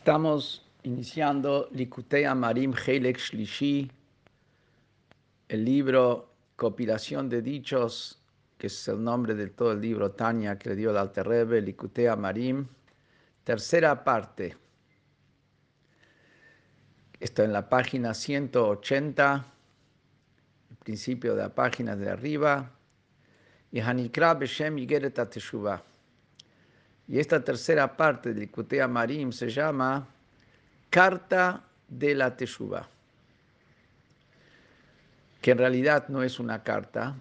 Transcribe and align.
Estamos 0.00 0.66
iniciando 0.84 1.68
Likutei 1.72 2.24
Amarim 2.24 2.72
Helek 2.72 3.18
Shlishi, 3.18 3.92
el 5.46 5.62
libro 5.62 6.32
Compilación 6.56 7.28
de 7.28 7.42
Dichos, 7.42 8.18
que 8.56 8.68
es 8.68 8.88
el 8.88 9.04
nombre 9.04 9.34
de 9.34 9.48
todo 9.48 9.72
el 9.72 9.82
libro 9.82 10.10
Tanya 10.12 10.58
que 10.58 10.70
le 10.70 10.76
dio 10.76 10.90
el 10.90 10.96
Alter 10.96 11.28
Rebbe, 11.28 11.60
Likutei 11.60 12.06
Amarim, 12.06 12.66
tercera 13.44 14.02
parte. 14.02 14.56
Esto 17.20 17.42
en 17.42 17.52
la 17.52 17.68
página 17.68 18.14
180, 18.14 19.52
el 20.70 20.76
principio 20.76 21.34
de 21.34 21.42
la 21.42 21.54
página 21.54 21.94
de 21.94 22.08
arriba, 22.08 22.70
y 23.70 23.80
Hanikra 23.80 24.32
Beshem 24.32 24.78
Yigeret 24.78 25.28
Teshuvah. 25.28 25.89
Y 27.10 27.18
esta 27.18 27.42
tercera 27.42 27.96
parte 27.96 28.32
del 28.32 28.48
Kutea 28.52 28.86
Marim 28.86 29.32
se 29.32 29.48
llama 29.48 30.06
Carta 30.90 31.64
de 31.88 32.14
la 32.14 32.36
Teshuvah, 32.36 32.88
que 35.42 35.50
en 35.50 35.58
realidad 35.58 36.08
no 36.08 36.22
es 36.22 36.38
una 36.38 36.62
carta, 36.62 37.16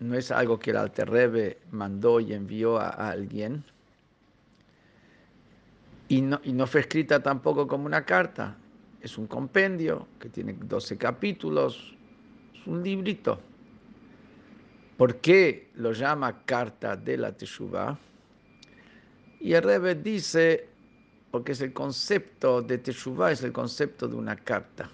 no 0.00 0.14
es 0.16 0.30
algo 0.30 0.58
que 0.58 0.72
el 0.72 0.76
Alter 0.76 1.08
Rebbe 1.08 1.60
mandó 1.70 2.20
y 2.20 2.34
envió 2.34 2.78
a, 2.78 2.90
alguien, 2.90 3.64
y 6.08 6.20
no, 6.20 6.38
y 6.44 6.52
no 6.52 6.66
fue 6.66 6.82
escrita 6.82 7.22
tampoco 7.22 7.66
como 7.66 7.86
una 7.86 8.04
carta, 8.04 8.54
es 9.00 9.16
un 9.16 9.26
compendio 9.26 10.08
que 10.20 10.28
tiene 10.28 10.52
12 10.52 10.98
capítulos, 10.98 11.94
es 12.54 12.66
un 12.66 12.82
librito. 12.82 13.40
¿Por 14.98 15.16
qué 15.22 15.70
lo 15.76 15.92
llama 15.92 16.44
Carta 16.44 16.96
de 16.96 17.16
la 17.16 17.32
Teshuvah? 17.32 17.98
Y 19.42 19.54
el 19.54 19.64
Rebbe 19.64 19.96
dice, 19.96 20.68
porque 21.32 21.50
es 21.50 21.60
el 21.60 21.72
concepto 21.72 22.62
de 22.62 22.78
Teshuvah, 22.78 23.32
es 23.32 23.42
el 23.42 23.52
concepto 23.52 24.06
de 24.06 24.14
una 24.14 24.36
carta. 24.36 24.88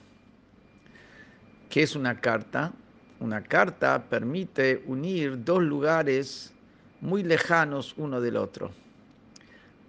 ¿Qué 1.68 1.82
es 1.82 1.94
una 1.94 2.18
carta? 2.18 2.72
Una 3.20 3.42
carta 3.42 4.02
permite 4.08 4.82
unir 4.86 5.44
dos 5.44 5.62
lugares 5.62 6.54
muy 7.02 7.24
lejanos 7.24 7.92
uno 7.98 8.22
del 8.22 8.38
otro, 8.38 8.70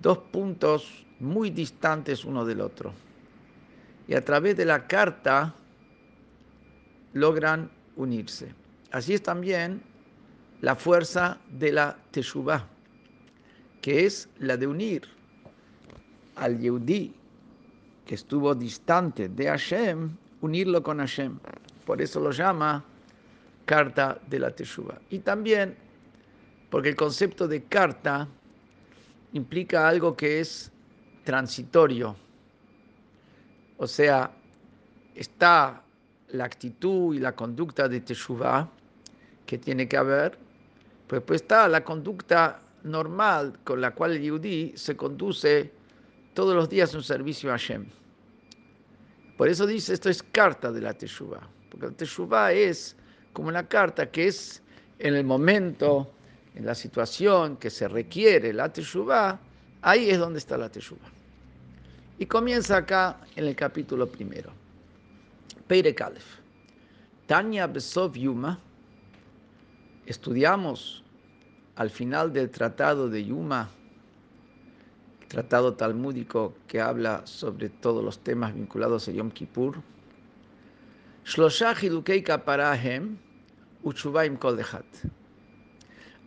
dos 0.01 0.17
puntos 0.17 1.05
muy 1.21 1.51
distantes 1.51 2.25
uno 2.25 2.43
del 2.43 2.59
otro. 2.59 2.91
Y 4.09 4.13
a 4.13 4.25
través 4.25 4.57
de 4.57 4.65
la 4.65 4.87
carta 4.87 5.55
logran 7.13 7.71
unirse. 7.95 8.53
Así 8.91 9.13
es 9.13 9.23
también 9.23 9.81
la 10.59 10.75
fuerza 10.75 11.37
de 11.49 11.71
la 11.71 11.97
Teshuvah 12.11 12.67
que 13.89 14.05
es 14.05 14.29
la 14.37 14.55
de 14.55 14.67
unir 14.67 15.01
al 16.35 16.59
Yehudi 16.59 17.11
que 18.05 18.13
estuvo 18.13 18.53
distante 18.53 19.27
de 19.29 19.47
Hashem, 19.47 20.15
unirlo 20.41 20.83
con 20.83 20.99
Hashem. 20.99 21.39
Por 21.87 21.99
eso 21.99 22.19
lo 22.19 22.29
llama 22.29 22.85
carta 23.65 24.21
de 24.27 24.37
la 24.37 24.51
Teshuvah. 24.51 25.01
Y 25.09 25.17
también 25.17 25.75
porque 26.69 26.89
el 26.89 26.95
concepto 26.95 27.47
de 27.47 27.63
carta 27.63 28.27
implica 29.33 29.87
algo 29.87 30.15
que 30.15 30.39
es 30.39 30.71
transitorio. 31.23 32.15
O 33.77 33.87
sea, 33.87 34.29
está 35.15 35.81
la 36.27 36.45
actitud 36.45 37.15
y 37.15 37.17
la 37.17 37.35
conducta 37.35 37.87
de 37.89 38.01
Teshuvah 38.01 38.69
que 39.47 39.57
tiene 39.57 39.87
que 39.87 39.97
haber, 39.97 40.37
pues, 41.07 41.23
pues 41.23 41.41
está 41.41 41.67
la 41.67 41.83
conducta 41.83 42.61
normal 42.83 43.59
con 43.63 43.81
la 43.81 43.91
cual 43.91 44.13
el 44.13 44.21
yudí 44.21 44.73
se 44.75 44.95
conduce 44.95 45.71
todos 46.33 46.55
los 46.55 46.69
días 46.69 46.93
un 46.93 47.03
servicio 47.03 47.49
a 47.49 47.53
Hashem. 47.53 47.85
Por 49.37 49.47
eso 49.47 49.65
dice, 49.65 49.93
esto 49.93 50.09
es 50.09 50.21
carta 50.21 50.71
de 50.71 50.81
la 50.81 50.93
Teshuvah, 50.93 51.47
porque 51.69 51.87
la 51.87 51.91
Teshuvah 51.93 52.51
es 52.51 52.95
como 53.33 53.47
una 53.49 53.67
carta 53.67 54.09
que 54.09 54.27
es 54.27 54.61
en 54.99 55.15
el 55.15 55.23
momento, 55.23 56.11
en 56.55 56.65
la 56.65 56.75
situación 56.75 57.57
que 57.57 57.69
se 57.69 57.87
requiere 57.87 58.51
la 58.53 58.71
Teshuvah, 58.71 59.39
ahí 59.81 60.09
es 60.09 60.19
donde 60.19 60.39
está 60.39 60.57
la 60.57 60.69
Teshuvah. 60.69 61.09
Y 62.17 62.25
comienza 62.25 62.77
acá 62.77 63.17
en 63.37 63.45
el 63.45 63.55
capítulo 63.55 64.05
primero. 64.07 64.51
Peire 65.67 65.95
Kalef. 65.95 66.25
Tanya 67.27 67.65
Besov 67.67 68.13
Yuma. 68.13 68.59
Estudiamos 70.05 71.03
al 71.79 71.89
final 71.89 72.33
del 72.33 72.49
tratado 72.49 73.09
de 73.09 73.23
Yuma, 73.23 73.69
tratado 75.29 75.75
talmúdico 75.75 76.53
que 76.67 76.81
habla 76.81 77.25
sobre 77.25 77.69
todos 77.69 78.03
los 78.03 78.19
temas 78.19 78.53
vinculados 78.53 79.07
a 79.07 79.13
Yom 79.13 79.31
Kippur, 79.31 79.81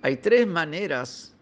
hay 0.01 0.17
tres 0.17 0.47
maneras, 0.47 1.35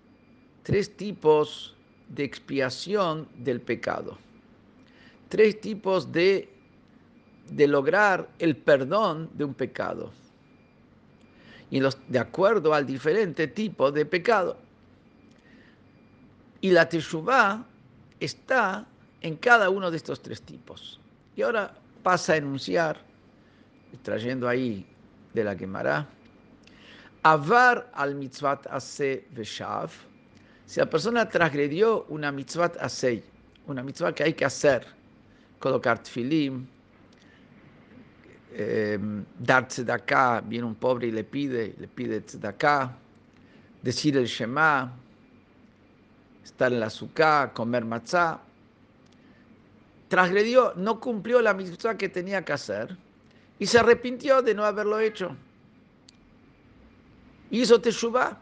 tres 0.65 0.97
tipos 0.97 1.77
de 2.09 2.25
expiación 2.25 3.29
del 3.37 3.61
pecado, 3.61 4.19
tres 5.29 5.61
tipos 5.61 6.11
de, 6.11 6.53
de 7.49 7.69
lograr 7.69 8.29
el 8.41 8.57
perdón 8.57 9.31
de 9.35 9.45
un 9.45 9.55
pecado 9.55 10.11
y 11.71 11.81
de 11.81 12.19
acuerdo 12.19 12.75
al 12.75 12.87
diferente 12.87 13.47
tipo 13.47 13.93
de 13.93 14.05
pecado. 14.05 14.57
Y 16.61 16.73
la 16.73 16.89
teshuvah 16.89 17.65
está 18.19 18.87
en 19.21 19.37
cada 19.37 19.71
uno 19.71 19.91
de 19.91 19.97
estos 19.97 20.21
tres 20.21 20.43
tipos. 20.43 21.01
Y 21.37 21.43
ahora 21.43 21.73
pasa 22.03 22.35
a 22.35 22.37
enunciar, 22.37 22.99
trayendo 24.03 24.49
ahí 24.49 24.85
de 25.33 25.45
la 25.45 25.57
quemará, 25.57 26.07
avar 27.23 27.91
al 27.95 28.15
mitzvat 28.15 28.67
ase 28.67 29.27
veshav, 29.31 29.91
si 30.67 30.81
la 30.81 30.87
persona 30.87 31.29
transgredió 31.29 32.05
una 32.09 32.33
mitzvat 32.33 32.77
ase, 32.81 33.23
una 33.67 33.83
mitzvah 33.83 34.13
que 34.13 34.25
hay 34.25 34.35
que 34.35 34.45
hacer, 34.45 34.87
colocar 35.59 36.03
tfilim, 36.03 36.67
eh, 38.53 38.99
dar 39.39 39.69
tzedakah, 39.69 40.43
viene 40.43 40.67
un 40.67 40.75
pobre 40.75 41.09
y 41.09 41.11
le 41.11 41.25
pide, 41.25 41.75
le 41.79 41.89
pide 41.89 42.21
tzedakah, 42.21 42.97
decir 43.83 44.17
el 44.17 44.27
Shema, 44.27 44.93
estar 46.45 46.73
en 46.73 46.81
la 46.81 46.87
azúcar, 46.87 47.53
comer 47.53 47.85
matzah, 47.85 48.41
transgredió, 50.09 50.75
no 50.77 50.99
cumplió 50.99 51.41
la 51.41 51.55
mitzvah 51.55 51.97
que 51.97 52.09
tenía 52.09 52.45
que 52.45 52.53
hacer 52.53 52.97
y 53.59 53.67
se 53.67 53.79
arrepintió 53.79 54.43
de 54.43 54.55
no 54.55 54.65
haberlo 54.65 54.99
hecho. 54.99 55.37
Hizo 57.51 57.81
teshuvah. 57.81 58.39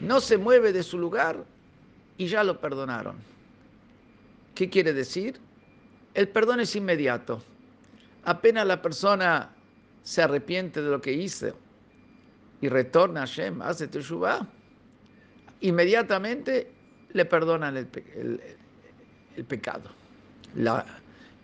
No 0.00 0.20
se 0.20 0.38
mueve 0.38 0.72
de 0.72 0.82
su 0.82 0.98
lugar 0.98 1.44
y 2.16 2.26
ya 2.26 2.42
lo 2.42 2.58
perdonaron. 2.60 3.35
¿Qué 4.56 4.70
quiere 4.70 4.94
decir? 4.94 5.38
El 6.14 6.28
perdón 6.28 6.60
es 6.60 6.74
inmediato. 6.74 7.42
Apenas 8.24 8.66
la 8.66 8.80
persona 8.80 9.50
se 10.02 10.22
arrepiente 10.22 10.80
de 10.80 10.88
lo 10.88 10.98
que 10.98 11.12
hizo 11.12 11.54
y 12.62 12.68
retorna 12.70 13.20
a 13.20 13.26
Hashem, 13.26 13.60
hace 13.60 13.86
teshuvah, 13.86 14.48
inmediatamente 15.60 16.72
le 17.12 17.24
perdonan 17.26 17.76
el, 17.76 17.86
pecado, 19.46 19.90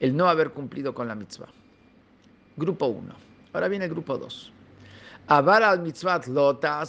el 0.01 0.17
no 0.17 0.27
haber 0.27 0.53
cumplido 0.53 0.95
con 0.95 1.07
la 1.07 1.15
mitzvah. 1.15 1.49
Grupo 2.57 2.87
1. 2.87 3.15
Ahora 3.53 3.69
viene 3.69 3.85
el 3.85 3.91
grupo 3.91 4.17
2. 4.17 4.53
Avar 5.27 5.63
al 5.63 5.83
mitzvah 5.83 6.23
lota 6.29 6.83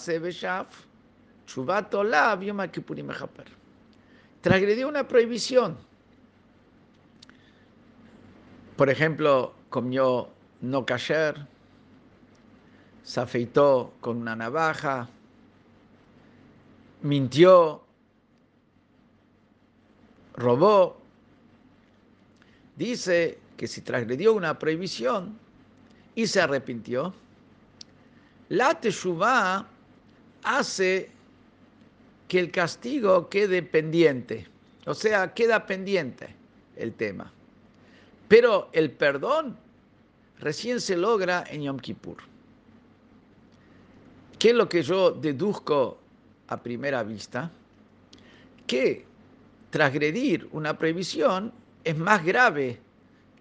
Transgredió 4.42 4.88
una 4.88 5.06
prohibición 5.06 5.93
por 8.76 8.90
ejemplo, 8.90 9.54
comió 9.70 10.30
no 10.62 10.86
kasher, 10.86 11.48
se 13.04 13.20
afeitó 13.20 13.94
con 14.00 14.18
una 14.18 14.36
navaja, 14.36 15.10
mintió, 17.02 17.84
robó. 20.36 20.98
Dice 22.76 23.38
que 23.58 23.68
si 23.68 23.82
transgredió 23.82 24.34
una 24.34 24.58
prohibición 24.58 25.38
y 26.16 26.26
se 26.26 26.42
arrepintió, 26.42 27.14
la 28.50 28.80
teshuvah 28.80 29.68
hace 30.44 31.12
que 32.28 32.40
el 32.40 32.52
castigo 32.52 33.30
quede 33.30 33.62
pendiente, 33.62 34.48
o 34.86 34.94
sea, 34.94 35.34
queda 35.34 35.66
pendiente 35.66 36.36
el 36.76 36.94
tema. 36.94 37.32
Pero 38.34 38.70
el 38.74 38.90
perdón 38.90 39.56
recién 40.40 40.82
se 40.82 40.98
logra 40.98 41.44
en 41.48 41.62
Yom 41.62 41.78
Kippur. 41.78 42.18
¿Qué 44.40 44.50
es 44.50 44.56
lo 44.56 44.68
que 44.68 44.82
yo 44.82 45.12
deduzco 45.12 46.00
a 46.48 46.58
primera 46.58 47.04
vista? 47.04 47.52
que 48.66 49.06
transgredir 49.70 50.50
una 50.52 50.76
prohibición 50.76 51.54
es 51.84 51.96
más 51.96 52.26
grave 52.26 52.82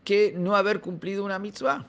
que 0.05 0.35
no 0.37 0.55
haber 0.55 0.83
cumplido 0.83 1.25
una 1.25 1.39
mitzvah. 1.39 1.87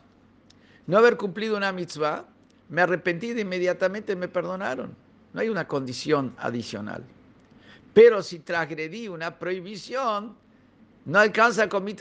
No 0.88 0.98
haber 0.98 1.18
cumplido 1.18 1.58
una 1.58 1.74
mitzvah, 1.74 2.24
me 2.70 2.84
arrepentí 2.84 3.34
de 3.34 3.42
inmediatamente 3.42 4.16
me 4.16 4.30
perdonaron. 4.30 4.96
No 5.34 5.42
hay 5.42 5.50
una 5.50 5.68
condición 5.68 6.34
adicional. 6.38 7.04
Pero 7.94 8.24
si 8.24 8.40
transgredí 8.40 9.10
una 9.10 9.38
prohibición, 9.38 10.38
no 11.04 11.20
alcanza 11.20 11.68
con 11.68 11.84
mi. 11.84 11.94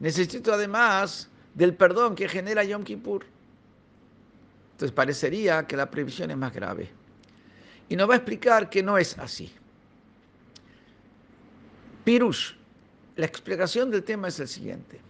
Necesito 0.00 0.52
además 0.52 1.28
del 1.54 1.74
perdón 1.74 2.14
que 2.14 2.28
genera 2.28 2.62
Yom 2.64 2.84
Kippur. 2.84 3.24
Entonces 4.72 4.94
parecería 4.94 5.66
que 5.66 5.76
la 5.76 5.90
prohibición 5.90 6.30
es 6.30 6.36
más 6.36 6.52
grave. 6.52 6.90
Y 7.88 7.96
nos 7.96 8.08
va 8.08 8.14
a 8.14 8.16
explicar 8.18 8.68
que 8.68 8.82
no 8.82 8.98
es 8.98 9.18
así. 9.18 9.50
Pirush, 12.04 12.52
la 13.16 13.26
explicación 13.26 13.90
del 13.90 14.04
tema 14.04 14.28
es 14.28 14.38
el 14.38 14.48
siguiente. 14.48 15.00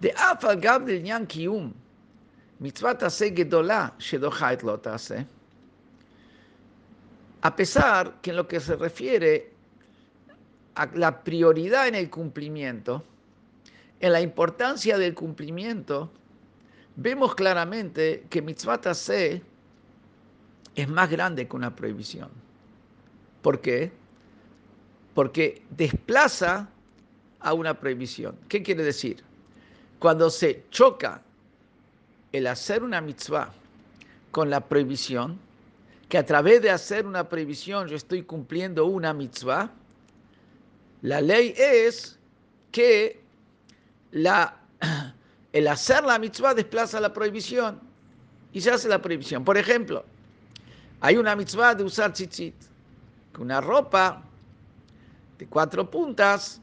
De 0.00 0.12
Afal 0.16 0.60
Gab 0.60 0.84
del 0.84 1.02
Nyan 1.02 1.26
Kiyum, 1.26 1.72
mitzvah 2.58 2.96
tase. 2.96 3.34
A 7.42 7.54
pesar 7.54 8.20
que 8.22 8.30
en 8.30 8.36
lo 8.36 8.48
que 8.48 8.60
se 8.60 8.76
refiere 8.76 9.52
a 10.74 10.86
la 10.94 11.22
prioridad 11.22 11.86
en 11.86 11.94
el 11.96 12.10
cumplimiento, 12.10 13.04
en 14.00 14.12
la 14.12 14.20
importancia 14.20 14.98
del 14.98 15.14
cumplimiento, 15.14 16.10
vemos 16.96 17.34
claramente 17.34 18.26
que 18.30 18.42
mitzvah 18.42 18.80
tase 18.80 19.42
es 20.74 20.88
más 20.88 21.10
grande 21.10 21.48
que 21.48 21.56
una 21.56 21.74
prohibición. 21.74 22.28
¿Por 23.42 23.60
qué? 23.60 23.92
Porque 25.14 25.62
desplaza 25.70 26.68
a 27.40 27.54
una 27.54 27.78
prohibición. 27.78 28.36
¿Qué 28.48 28.62
quiere 28.62 28.82
decir? 28.82 29.22
Cuando 29.98 30.28
se 30.28 30.64
choca 30.70 31.22
el 32.32 32.46
hacer 32.46 32.82
una 32.82 33.00
mitzvah 33.00 33.52
con 34.30 34.50
la 34.50 34.60
prohibición, 34.60 35.38
que 36.08 36.18
a 36.18 36.26
través 36.26 36.60
de 36.60 36.70
hacer 36.70 37.06
una 37.06 37.28
prohibición 37.28 37.88
yo 37.88 37.96
estoy 37.96 38.22
cumpliendo 38.22 38.84
una 38.86 39.14
mitzvah, 39.14 39.72
la 41.02 41.20
ley 41.20 41.54
es 41.56 42.18
que 42.72 43.25
la, 44.16 44.56
el 45.52 45.68
hacer 45.68 46.04
la 46.04 46.18
mitzvah 46.18 46.54
desplaza 46.54 47.00
la 47.00 47.12
prohibición 47.12 47.80
y 48.52 48.60
se 48.60 48.70
hace 48.70 48.88
la 48.88 49.00
prohibición. 49.00 49.44
Por 49.44 49.58
ejemplo, 49.58 50.04
hay 51.00 51.16
una 51.16 51.36
mitzvah 51.36 51.74
de 51.74 51.84
usar 51.84 52.12
tzitzit, 52.12 52.54
que 53.34 53.42
una 53.42 53.60
ropa 53.60 54.22
de 55.38 55.46
cuatro 55.46 55.90
puntas 55.90 56.60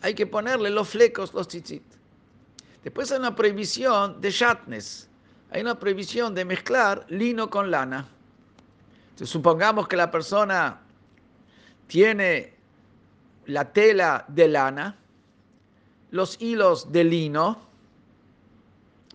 hay 0.00 0.14
que 0.14 0.26
ponerle 0.26 0.70
los 0.70 0.88
flecos, 0.88 1.34
los 1.34 1.48
tzitzit. 1.48 1.82
Después 2.82 3.12
hay 3.12 3.18
una 3.18 3.34
prohibición 3.34 4.20
de 4.20 4.30
shatnes, 4.30 5.08
hay 5.50 5.62
una 5.62 5.78
prohibición 5.78 6.34
de 6.34 6.44
mezclar 6.44 7.04
lino 7.08 7.48
con 7.50 7.70
lana. 7.70 8.06
Entonces, 9.10 9.30
supongamos 9.30 9.86
que 9.88 9.96
la 9.96 10.10
persona 10.10 10.80
tiene 11.86 12.54
la 13.46 13.70
tela 13.72 14.24
de 14.28 14.48
lana, 14.48 14.96
los 16.14 16.40
hilos 16.40 16.92
de 16.92 17.02
lino. 17.02 17.58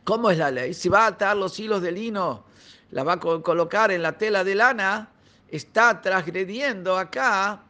¿Cómo 0.03 0.29
es 0.29 0.37
la 0.37 0.51
ley? 0.51 0.73
Si 0.73 0.89
va 0.89 1.05
a 1.05 1.07
atar 1.07 1.37
los 1.37 1.57
hilos 1.57 1.81
de 1.81 1.93
lino, 1.93 2.43
la 2.91 3.05
va 3.05 3.13
a 3.13 3.19
colocar 3.19 3.89
en 3.91 4.01
la 4.01 4.17
tela 4.17 4.43
de 4.43 4.53
lana, 4.53 5.09
está 5.47 6.01
transgrediendo 6.01 6.97
acá 6.97 7.63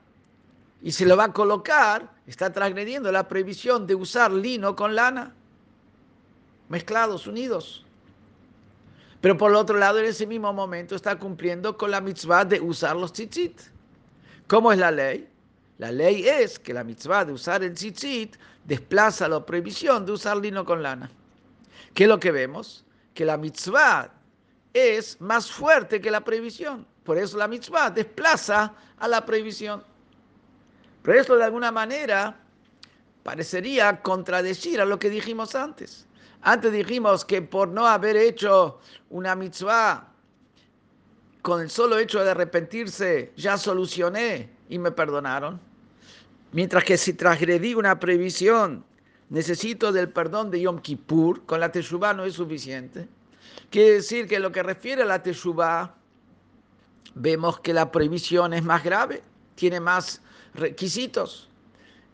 y 0.81 0.91
se 0.91 1.05
lo 1.05 1.15
va 1.15 1.25
a 1.25 1.31
colocar, 1.31 2.09
está 2.25 2.51
transgrediendo 2.51 3.11
la 3.11 3.27
prohibición 3.27 3.85
de 3.85 3.93
usar 3.93 4.31
lino 4.31 4.75
con 4.75 4.95
lana, 4.95 5.35
mezclados, 6.67 7.27
unidos. 7.27 7.85
Pero 9.21 9.37
por 9.37 9.51
el 9.51 9.57
otro 9.57 9.77
lado, 9.77 9.99
en 9.99 10.05
ese 10.05 10.25
mismo 10.25 10.51
momento 10.51 10.95
está 10.95 11.19
cumpliendo 11.19 11.77
con 11.77 11.91
la 11.91 12.01
mitzvah 12.01 12.45
de 12.45 12.59
usar 12.61 12.95
los 12.95 13.13
tzitzit. 13.13 13.61
¿Cómo 14.47 14.71
es 14.73 14.79
la 14.79 14.89
ley? 14.89 15.28
La 15.79 15.93
ley 15.93 16.27
es 16.27 16.59
que 16.59 16.73
la 16.73 16.83
mitzvah 16.83 17.23
de 17.23 17.31
usar 17.31 17.63
el 17.63 17.73
tzitzit 17.73 18.35
desplaza 18.65 19.29
la 19.29 19.45
prohibición 19.45 20.05
de 20.05 20.11
usar 20.11 20.35
lino 20.35 20.65
con 20.65 20.83
lana. 20.83 21.09
¿Qué 21.93 22.03
es 22.03 22.09
lo 22.09 22.19
que 22.19 22.33
vemos? 22.33 22.83
Que 23.13 23.23
la 23.23 23.37
mitzvah 23.37 24.11
es 24.73 25.19
más 25.21 25.49
fuerte 25.49 26.01
que 26.01 26.11
la 26.11 26.21
prohibición. 26.21 26.85
Por 27.05 27.17
eso 27.17 27.37
la 27.37 27.47
mitzvah 27.47 27.89
desplaza 27.91 28.73
a 28.97 29.07
la 29.07 29.25
prohibición. 29.25 29.81
Pero 31.01 31.21
esto 31.21 31.37
de 31.37 31.45
alguna 31.45 31.71
manera 31.71 32.37
parecería 33.23 34.01
contradecir 34.01 34.81
a 34.81 34.85
lo 34.85 34.99
que 34.99 35.09
dijimos 35.09 35.55
antes. 35.55 36.05
Antes 36.41 36.73
dijimos 36.73 37.23
que 37.23 37.41
por 37.41 37.69
no 37.69 37.87
haber 37.87 38.17
hecho 38.17 38.81
una 39.09 39.33
mitzvah, 39.33 40.09
con 41.41 41.61
el 41.61 41.69
solo 41.69 41.97
hecho 41.97 42.21
de 42.21 42.31
arrepentirse, 42.31 43.31
ya 43.37 43.57
solucioné 43.57 44.49
y 44.67 44.77
me 44.77 44.91
perdonaron. 44.91 45.68
Mientras 46.51 46.83
que 46.83 46.97
si 46.97 47.13
transgredí 47.13 47.75
una 47.75 47.99
prohibición, 47.99 48.83
necesito 49.29 49.91
del 49.91 50.09
perdón 50.09 50.49
de 50.49 50.61
Yom 50.61 50.79
Kippur, 50.79 51.45
con 51.45 51.59
la 51.59 51.71
Teshuvah 51.71 52.13
no 52.13 52.25
es 52.25 52.33
suficiente. 52.33 53.07
Quiere 53.69 53.93
decir 53.93 54.27
que 54.27 54.39
lo 54.39 54.51
que 54.51 54.63
refiere 54.63 55.03
a 55.03 55.05
la 55.05 55.21
Teshuvah, 55.21 55.93
vemos 57.13 57.59
que 57.59 57.73
la 57.73 57.91
prohibición 57.91 58.53
es 58.53 58.63
más 58.63 58.83
grave, 58.83 59.21
tiene 59.55 59.79
más 59.79 60.21
requisitos. 60.55 61.49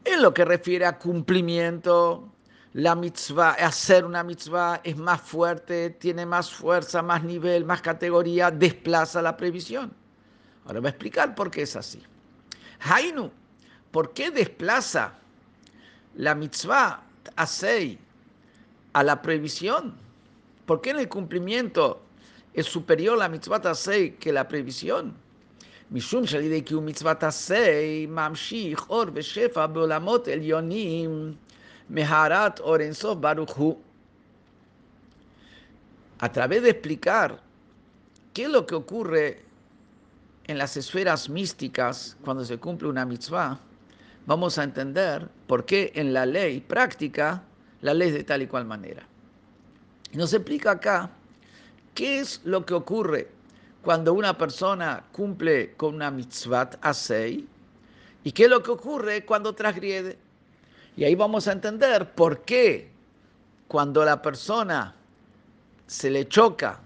En 0.04 0.22
lo 0.22 0.34
que 0.34 0.44
refiere 0.44 0.86
a 0.86 0.98
cumplimiento, 0.98 2.30
la 2.74 2.94
mitzvah, 2.94 3.52
hacer 3.52 4.04
una 4.04 4.22
mitzvah 4.22 4.82
es 4.84 4.98
más 4.98 5.22
fuerte, 5.22 5.92
tiene 5.92 6.26
más 6.26 6.52
fuerza, 6.52 7.02
más 7.02 7.24
nivel, 7.24 7.64
más 7.64 7.82
categoría, 7.82 8.52
desplaza 8.52 9.22
la 9.22 9.38
previsión. 9.38 9.94
Ahora 10.66 10.82
voy 10.82 10.88
a 10.88 10.90
explicar 10.90 11.36
por 11.36 11.50
qué 11.50 11.62
es 11.62 11.76
así. 11.78 12.04
Hainu, 12.82 13.32
¿por 13.95 14.13
qué 14.13 14.31
desplaza 14.31 15.15
la 16.17 16.35
mitzvah 16.35 17.03
asei 17.37 17.99
a 18.93 19.03
la 19.03 19.21
previsión? 19.23 19.95
¿Por 20.67 20.81
qué 20.81 20.91
en 20.91 21.01
el 21.01 21.09
cumplimiento 21.09 22.01
es 22.55 22.67
superior 22.67 23.19
la 23.19 23.29
mitzvah 23.29 23.61
asei 23.65 24.17
que 24.19 24.33
la 24.33 24.47
previsión? 24.49 25.15
משום 25.93 26.27
שעל 26.27 26.45
ידי 26.45 26.61
קיום 26.63 26.87
מצוות 26.87 27.23
עשה 27.23 28.07
ממשיך 28.09 28.91
אור 28.91 29.05
ושפע 29.15 29.67
בעולמות 29.67 30.29
עליונים 30.29 31.35
Meharat 31.91 32.61
Orensov 32.61 33.21
Baruchu, 33.21 33.77
a 36.21 36.31
través 36.31 36.63
de 36.63 36.71
explicar 36.71 37.41
qué 38.33 38.45
es 38.45 38.49
lo 38.49 38.65
que 38.65 38.77
ocurre 38.77 39.43
en 40.45 40.57
las 40.57 40.77
esferas 40.77 41.29
místicas 41.29 42.17
cuando 42.25 42.45
se 42.45 42.59
cumple 42.59 42.87
una 42.89 43.05
mitzvah, 43.05 43.59
vamos 44.26 44.58
a 44.58 44.64
entender 44.64 45.28
por 45.48 45.66
qué 45.66 45.92
en 45.96 46.14
la 46.14 46.26
ley 46.26 46.62
práctica 46.62 47.44
la 47.82 47.94
ley 47.94 48.12
de 48.12 48.24
tal 48.24 48.42
y 48.42 48.48
cual 48.48 48.66
manera. 48.66 49.08
Nos 50.14 50.34
explica 50.34 50.72
acá 50.72 51.10
qué 51.94 52.20
es 52.20 52.42
lo 52.44 52.66
que 52.66 52.74
ocurre 52.74 53.30
cuando 53.82 54.14
una 54.14 54.38
persona 54.38 55.04
cumple 55.12 55.76
con 55.76 55.96
una 55.96 56.10
mitzvah 56.10 56.72
asei 56.82 57.48
y 58.24 58.32
qué 58.32 58.46
es 58.46 58.50
lo 58.50 58.64
que 58.64 58.72
ocurre 58.72 59.26
cuando 59.26 59.54
transgrede. 59.54 60.18
Y 60.98 61.04
ahí 61.04 61.14
vamos 61.14 61.48
a 61.48 61.52
entender 61.52 62.12
por 62.14 62.42
qué 62.42 62.90
cuando 63.68 64.04
la 64.04 64.22
persona 64.22 64.96
se 65.86 66.10
le 66.10 66.28
choca, 66.28 66.80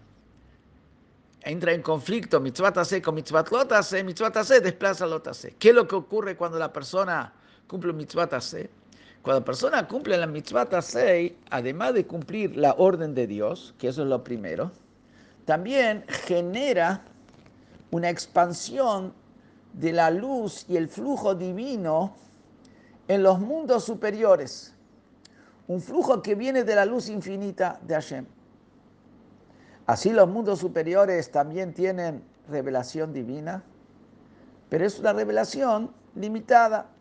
entra 1.49 1.73
en 1.73 1.81
conflicto, 1.81 2.39
mitzvah 2.39 2.71
tase 2.71 3.01
con 3.01 3.15
mitzvah 3.15 3.43
lotase, 3.51 4.03
mitzvah 4.03 4.31
tase 4.31 4.61
desplaza 4.61 5.05
lotase. 5.07 5.55
¿Qué 5.57 5.69
es 5.69 5.75
lo 5.75 5.87
que 5.87 5.95
ocurre 5.95 6.37
cuando 6.37 6.59
la 6.59 6.71
persona 6.71 7.33
cumple 7.67 7.91
mitzvah 7.93 8.27
tase? 8.27 8.69
Cuando 9.21 9.39
la 9.41 9.45
persona 9.45 9.87
cumple 9.87 10.17
la 10.17 10.27
mitzvah 10.27 10.65
tase, 10.65 11.35
además 11.49 11.95
de 11.95 12.05
cumplir 12.05 12.55
la 12.55 12.73
orden 12.77 13.15
de 13.15 13.25
Dios, 13.27 13.73
que 13.77 13.87
eso 13.87 14.03
es 14.03 14.07
lo 14.07 14.23
primero, 14.23 14.71
también 15.45 16.05
genera 16.07 17.03
una 17.91 18.09
expansión 18.09 19.13
de 19.73 19.91
la 19.91 20.11
luz 20.11 20.65
y 20.69 20.77
el 20.77 20.87
flujo 20.87 21.33
divino 21.33 22.15
en 23.07 23.23
los 23.23 23.39
mundos 23.39 23.83
superiores. 23.83 24.75
Un 25.67 25.81
flujo 25.81 26.21
que 26.21 26.35
viene 26.35 26.63
de 26.63 26.75
la 26.75 26.85
luz 26.85 27.09
infinita 27.09 27.79
de 27.81 27.95
Hashem. 27.95 28.25
Así 29.89 30.11
los 30.11 30.29
mundos 30.29 30.59
superiores 30.59 31.31
también 31.31 31.73
tienen 31.73 32.23
revelación 32.47 33.11
divina, 33.11 33.63
pero 34.69 34.85
es 34.85 34.99
una 34.99 35.13
revelación 35.13 35.91
limitada. 36.13 36.91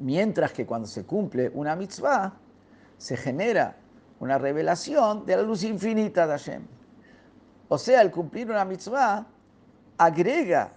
Mientras 0.00 0.52
que 0.52 0.66
cuando 0.66 0.86
se 0.86 1.06
cumple 1.06 1.50
una 1.54 1.76
mitzvah, 1.76 2.34
se 2.98 3.16
genera 3.16 3.74
una 4.20 4.36
revelación 4.36 5.24
de 5.24 5.36
la 5.36 5.42
luz 5.44 5.62
infinita 5.62 6.26
de 6.26 6.32
Hashem. 6.32 6.66
O 7.68 7.78
sea, 7.78 8.02
el 8.02 8.10
cumplir 8.10 8.50
una 8.50 8.66
mitzvah 8.66 9.26
agrega 9.96 10.74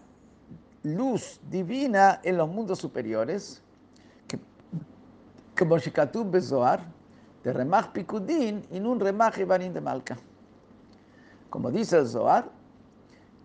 luz 0.84 1.42
divina 1.50 2.22
en 2.24 2.38
los 2.38 2.48
mundos 2.48 2.80
superiores, 2.80 3.62
como 5.60 5.78
Shikatub 5.78 6.32
Bezoar, 6.32 6.86
de 7.44 7.52
Remach 7.52 7.92
Pikudin 7.92 8.66
y 8.72 8.80
un 8.80 8.98
Remach 8.98 9.38
Ibanin 9.40 9.74
de 9.74 9.82
Malka. 9.82 10.18
Como 11.50 11.72
dice 11.72 11.98
el 11.98 12.08
Zohar, 12.08 12.50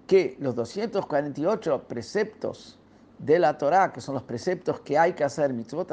que 0.06 0.36
los 0.40 0.54
248 0.54 1.84
preceptos 1.88 2.78
de 3.18 3.38
la 3.38 3.56
Torah, 3.56 3.92
que 3.92 4.00
son 4.00 4.14
los 4.14 4.24
preceptos 4.24 4.80
que 4.80 4.98
hay 4.98 5.12
que 5.12 5.24
hacer 5.24 5.52
mitzvot 5.52 5.90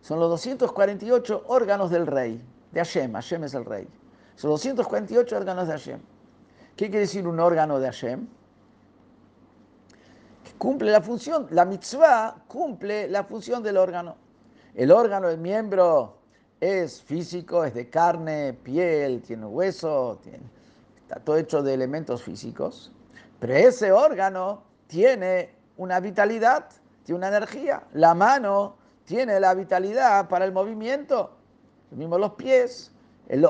son 0.00 0.18
los 0.18 0.30
248 0.30 1.44
órganos 1.48 1.90
del 1.90 2.06
rey, 2.06 2.42
de 2.72 2.80
Hashem. 2.80 3.12
Hashem 3.12 3.44
es 3.44 3.54
el 3.54 3.64
rey. 3.64 3.86
Son 4.36 4.50
248 4.50 5.36
órganos 5.36 5.66
de 5.66 5.72
Hashem. 5.72 6.00
¿Qué 6.76 6.86
quiere 6.86 7.00
decir 7.00 7.28
un 7.28 7.38
órgano 7.38 7.78
de 7.78 7.86
Hashem? 7.86 8.26
Que 10.44 10.52
cumple 10.56 10.90
la 10.90 11.02
función, 11.02 11.46
la 11.50 11.66
mitzvah 11.66 12.36
cumple 12.48 13.08
la 13.08 13.24
función 13.24 13.62
del 13.62 13.76
órgano. 13.76 14.16
El 14.74 14.90
órgano, 14.90 15.28
el 15.28 15.36
miembro 15.36 16.16
es 16.58 17.02
físico, 17.02 17.64
es 17.64 17.74
de 17.74 17.90
carne, 17.90 18.54
piel, 18.54 19.20
tiene 19.20 19.44
hueso, 19.44 20.18
está 21.10 21.24
todo 21.24 21.38
hecho 21.38 21.60
de 21.60 21.74
elementos 21.74 22.22
físicos. 22.22 22.92
Pero 23.40 23.54
ese 23.54 23.90
órgano 23.90 24.62
tiene 24.86 25.52
una 25.76 25.98
vitalidad, 25.98 26.66
tiene 27.02 27.18
una 27.18 27.28
energía. 27.28 27.82
La 27.94 28.14
mano 28.14 28.76
tiene 29.06 29.40
la 29.40 29.54
vitalidad 29.54 30.28
para 30.28 30.44
el 30.44 30.52
movimiento. 30.52 31.32
Lo 31.90 31.96
mismo 31.96 32.16
los 32.16 32.34
pies. 32.34 32.92
El, 33.26 33.44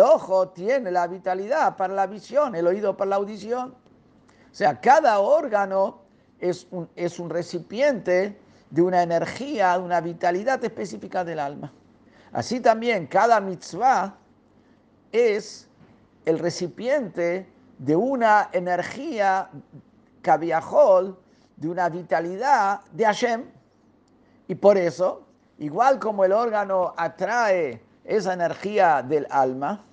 ojo 0.00 0.48
tiene 0.50 0.90
la 0.90 1.06
vitalidad 1.06 1.76
para 1.76 1.94
la 1.94 2.06
visión, 2.06 2.54
el 2.54 2.66
oído 2.66 2.94
para 2.94 3.10
la 3.10 3.16
audición. 3.16 3.70
O 3.70 4.54
sea, 4.54 4.78
cada 4.78 5.18
órgano 5.20 6.02
es 6.40 6.66
un, 6.70 6.90
es 6.94 7.18
un 7.18 7.30
recipiente 7.30 8.38
de 8.68 8.82
una 8.82 9.02
energía, 9.02 9.78
de 9.78 9.84
una 9.84 10.02
vitalidad 10.02 10.62
específica 10.62 11.24
del 11.24 11.38
alma. 11.38 11.72
Así 12.32 12.60
también 12.60 13.06
cada 13.06 13.40
mitzvah 13.40 14.14
es 15.10 15.68
el 16.24 16.38
recipiente 16.38 17.46
de 17.78 17.96
una 17.96 18.48
energía 18.52 19.50
cabiajol, 20.22 21.18
de 21.56 21.68
una 21.68 21.88
vitalidad 21.88 22.80
de 22.92 23.04
Hashem. 23.04 23.44
Y 24.48 24.54
por 24.54 24.76
eso, 24.76 25.26
igual 25.58 25.98
como 25.98 26.24
el 26.24 26.32
órgano 26.32 26.94
atrae 26.96 27.82
esa 28.04 28.32
energía 28.32 29.02
del 29.02 29.26
alma, 29.30 29.84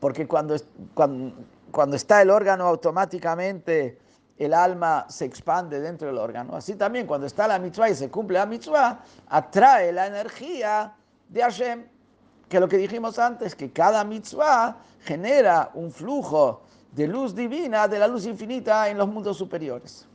porque 0.00 0.26
cuando, 0.26 0.56
cuando, 0.94 1.96
está 1.96 2.22
el 2.22 2.30
órgano 2.30 2.66
automáticamente 2.66 3.98
el 4.38 4.54
alma 4.54 5.06
se 5.08 5.24
expande 5.24 5.80
dentro 5.80 6.08
del 6.08 6.18
órgano. 6.18 6.56
Así 6.56 6.74
también 6.74 7.06
cuando 7.06 7.26
está 7.26 7.46
la 7.46 7.60
mitzvah 7.60 7.90
y 7.90 7.94
se 7.94 8.10
cumple 8.10 8.38
la 8.38 8.46
mitzvah, 8.46 9.00
atrae 9.28 9.92
la 9.92 10.06
energía 10.08 10.94
de 11.28 11.42
Hashem, 11.42 11.86
que 12.52 12.60
lo 12.60 12.68
que 12.68 12.76
dijimos 12.76 13.18
antes, 13.18 13.54
que 13.54 13.72
cada 13.72 14.04
mitzvah 14.04 14.76
genera 15.00 15.70
un 15.72 15.90
flujo 15.90 16.60
de 16.92 17.08
luz 17.08 17.34
divina, 17.34 17.88
de 17.88 17.98
la 17.98 18.06
luz 18.06 18.26
infinita 18.26 18.90
en 18.90 18.98
los 18.98 19.08
mundos 19.08 19.38
superiores. 19.38 20.06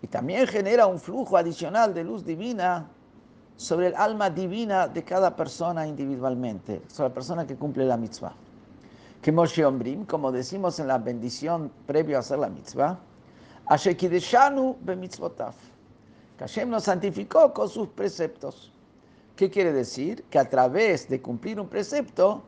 y 0.00 0.06
también 0.06 0.46
genera 0.46 0.86
un 0.86 1.00
flujo 1.00 1.36
adicional 1.36 1.92
de 1.92 2.04
luz 2.04 2.24
divina 2.24 2.86
sobre 3.56 3.88
el 3.88 3.96
alma 3.96 4.30
divina 4.30 4.86
de 4.86 5.02
cada 5.02 5.34
persona 5.34 5.88
individualmente, 5.88 6.82
sobre 6.86 7.08
la 7.08 7.14
persona 7.14 7.46
que 7.48 7.56
cumple 7.56 7.84
la 7.84 7.96
mitzvah. 7.96 8.34
Que 9.20 9.32
Moshe 9.32 9.64
Ombrim, 9.64 10.04
como 10.06 10.30
decimos 10.30 10.78
en 10.78 10.86
la 10.86 10.98
bendición 10.98 11.72
previo 11.84 12.16
a 12.16 12.20
hacer 12.20 12.38
la 12.38 12.48
mitzvah, 12.48 12.96
Ashekideshanu 13.66 14.76
bemitzvotaf. 14.82 15.75
Que 16.36 16.44
Hashem 16.44 16.68
nos 16.68 16.84
santificó 16.84 17.52
con 17.52 17.68
sus 17.68 17.88
preceptos. 17.88 18.72
¿Qué 19.36 19.50
quiere 19.50 19.72
decir? 19.72 20.24
Que 20.30 20.38
a 20.38 20.48
través 20.48 21.08
de 21.08 21.20
cumplir 21.20 21.60
un 21.60 21.68
precepto 21.68 22.42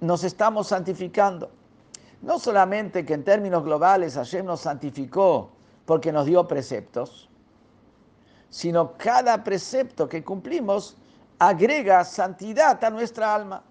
nos 0.00 0.24
estamos 0.24 0.68
santificando. 0.68 1.50
No 2.20 2.38
solamente 2.38 3.04
que 3.04 3.14
en 3.14 3.24
términos 3.24 3.64
globales 3.64 4.14
Hashem 4.14 4.46
nos 4.46 4.60
santificó 4.60 5.50
porque 5.86 6.12
nos 6.12 6.26
dio 6.26 6.46
preceptos, 6.46 7.28
sino 8.50 8.92
cada 8.96 9.42
precepto 9.42 10.08
que 10.08 10.22
cumplimos 10.22 10.96
agrega 11.38 12.04
santidad 12.04 12.82
a 12.84 12.90
nuestra 12.90 13.34
alma. 13.34 13.64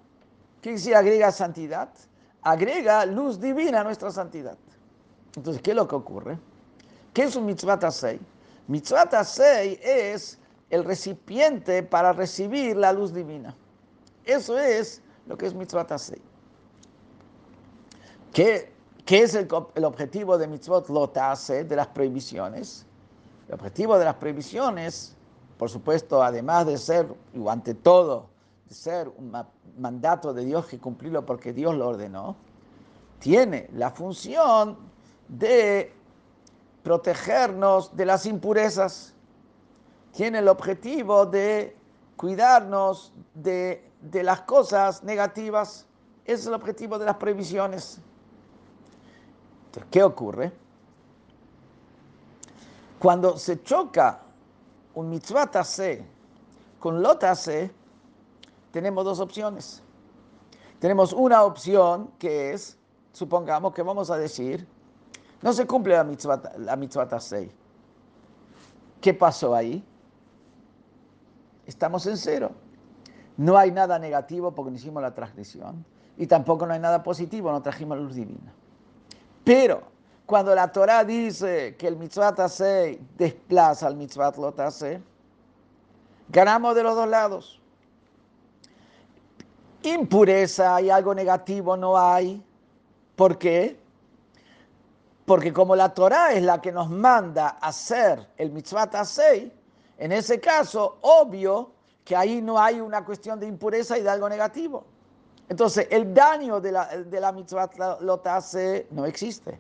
¿Qué 0.62 0.72
decir 0.72 0.96
agrega 0.96 1.31
santidad? 1.31 1.89
Agrega 2.41 3.05
luz 3.05 3.39
divina 3.39 3.81
a 3.81 3.84
nuestra 3.84 4.12
santidad. 4.12 4.58
Entonces, 5.36 5.62
¿qué 5.62 5.72
es 5.72 5.75
lo 5.77 5.88
que 5.88 5.96
ocurre? 5.96 6.38
¿Qué 7.13 7.24
es 7.24 7.36
un 7.36 7.46
mitzvah 7.46 7.79
tasei? 7.79 8.20
Mitzvah 8.72 9.06
tasei 9.06 9.78
es 9.84 10.40
el 10.70 10.86
recipiente 10.86 11.84
para 11.84 12.13
recibir 12.13 12.78
la 12.78 12.94
luz 12.94 13.13
divina. 13.13 13.54
Eso 14.24 14.58
es 14.58 15.01
lo 15.28 15.38
que 15.38 15.48
es 15.48 15.54
mitzvah 15.54 15.86
tasei. 15.86 16.22
¿Qué 18.32 18.72
¿Qué 19.06 19.24
es 19.24 19.36
el, 19.36 19.48
objetivo 19.84 20.38
de 20.38 20.48
mitzvot 20.48 20.88
lotase, 20.90 21.66
de 21.66 21.75
las 21.75 21.88
prohibiciones? 21.88 22.86
El 23.50 23.56
objetivo 23.56 23.98
de 23.98 24.06
las 24.06 24.16
prohibiciones, 24.16 25.18
por 25.58 25.70
supuesto, 25.70 26.24
además 26.24 26.66
de 26.68 26.78
ser, 26.78 27.13
y 27.34 27.46
ante 27.48 27.74
todo, 27.74 28.30
de 28.70 28.74
ser 28.74 29.10
un 29.10 29.34
mandato 29.78 30.34
de 30.34 30.46
Dios 30.46 30.66
que 30.68 30.80
cumplirlo 30.80 31.25
porque 31.25 31.51
Dios 31.51 31.75
lo 31.75 31.90
ordenó, 31.90 32.38
tiene 33.20 33.70
la 33.74 33.92
función 33.92 34.78
de 35.28 35.94
protegernos 36.84 37.96
de 37.96 38.06
las 38.06 38.26
impurezas, 38.26 39.14
tiene 40.14 40.40
el 40.40 40.48
objetivo 40.48 41.26
de 41.26 41.76
cuidarnos 42.18 43.14
de, 43.34 43.90
de 44.02 44.24
las 44.24 44.42
cosas 44.42 45.04
negativas. 45.04 45.86
Es 46.26 46.46
el 46.46 46.54
objetivo 46.54 47.00
de 47.00 47.06
las 47.06 47.16
prohibiciones. 47.18 48.02
¿qué 49.90 50.04
ocurre? 50.04 50.52
Cuando 53.00 53.38
se 53.38 53.64
choca 53.64 54.22
un 54.94 55.10
mitzvah 55.10 55.48
tase 55.48 56.06
con 56.80 57.02
lo 57.02 57.18
tase, 57.18 57.72
tenemos 58.72 59.06
dos 59.06 59.20
opciones. 59.20 59.82
Tenemos 60.80 61.14
una 61.14 61.44
opción 61.44 62.12
que 62.20 62.54
es, 62.54 62.78
supongamos 63.14 63.74
que 63.74 63.84
vamos 63.84 64.10
a 64.10 64.18
decir, 64.18 64.68
no 65.42 65.54
se 65.54 65.66
cumple 65.66 65.96
la 65.96 66.04
mitzvah, 66.04 66.42
la. 66.58 66.78
¿Qué 69.00 69.14
pasó 69.14 69.56
ahí? 69.56 69.84
Estamos 71.66 72.06
en 72.06 72.18
cero. 72.18 72.52
No 73.38 73.58
hay 73.58 73.72
nada 73.72 73.98
negativo 73.98 74.52
porque 74.52 74.72
no 74.72 74.78
hicimos 74.78 75.02
la 75.02 75.16
transgresión. 75.16 75.84
Y 76.18 76.28
tampoco 76.28 76.68
no 76.68 76.74
hay 76.74 76.80
nada 76.80 77.02
positivo, 77.02 77.52
no 77.52 77.62
trajimos 77.62 77.98
luz 77.98 78.14
divina. 78.14 78.54
Pero 79.44 79.82
cuando 80.28 80.54
la 80.54 80.72
Torah 80.72 81.04
dice 81.04 81.76
que 81.78 81.88
el 81.88 81.98
mitzvah 81.98 82.36
tase 82.36 83.02
desplaza 83.18 83.88
al 83.88 83.96
mitzvah 83.96 84.32
lo 84.38 84.54
ganamos 86.30 86.76
de 86.76 86.84
los 86.84 86.96
dos 86.96 87.08
lados. 87.08 87.60
Impureza 89.84 90.80
y 90.82 90.92
algo 90.92 91.16
negativo 91.16 91.76
no 91.76 91.98
hay. 91.98 92.44
¿Por 93.16 93.40
qué? 93.40 93.81
Porque 95.32 95.54
como 95.54 95.78
la 95.78 95.94
Torah 95.94 96.34
es 96.34 96.44
la 96.44 96.60
que 96.60 96.74
nos 96.74 96.90
manda 96.90 97.52
hacer 97.62 98.34
el 98.36 98.52
mitzvah 98.52 98.90
tasei, 98.90 99.50
en 99.98 100.12
ese 100.12 100.42
caso, 100.42 100.98
obvio 101.00 101.72
que 102.04 102.18
ahí 102.18 102.42
no 102.42 102.60
hay 102.60 102.82
una 102.82 103.06
cuestión 103.06 103.40
de 103.40 103.48
impureza 103.48 103.98
y 103.98 104.02
de 104.02 104.10
algo 104.10 104.28
negativo. 104.28 104.84
Entonces, 105.48 105.88
el 105.90 106.14
daño 106.14 106.60
de 106.60 106.74
la, 106.74 106.86
de 106.98 107.20
la 107.22 107.32
mitzvah 107.32 107.70
no 108.90 109.06
existe. 109.06 109.58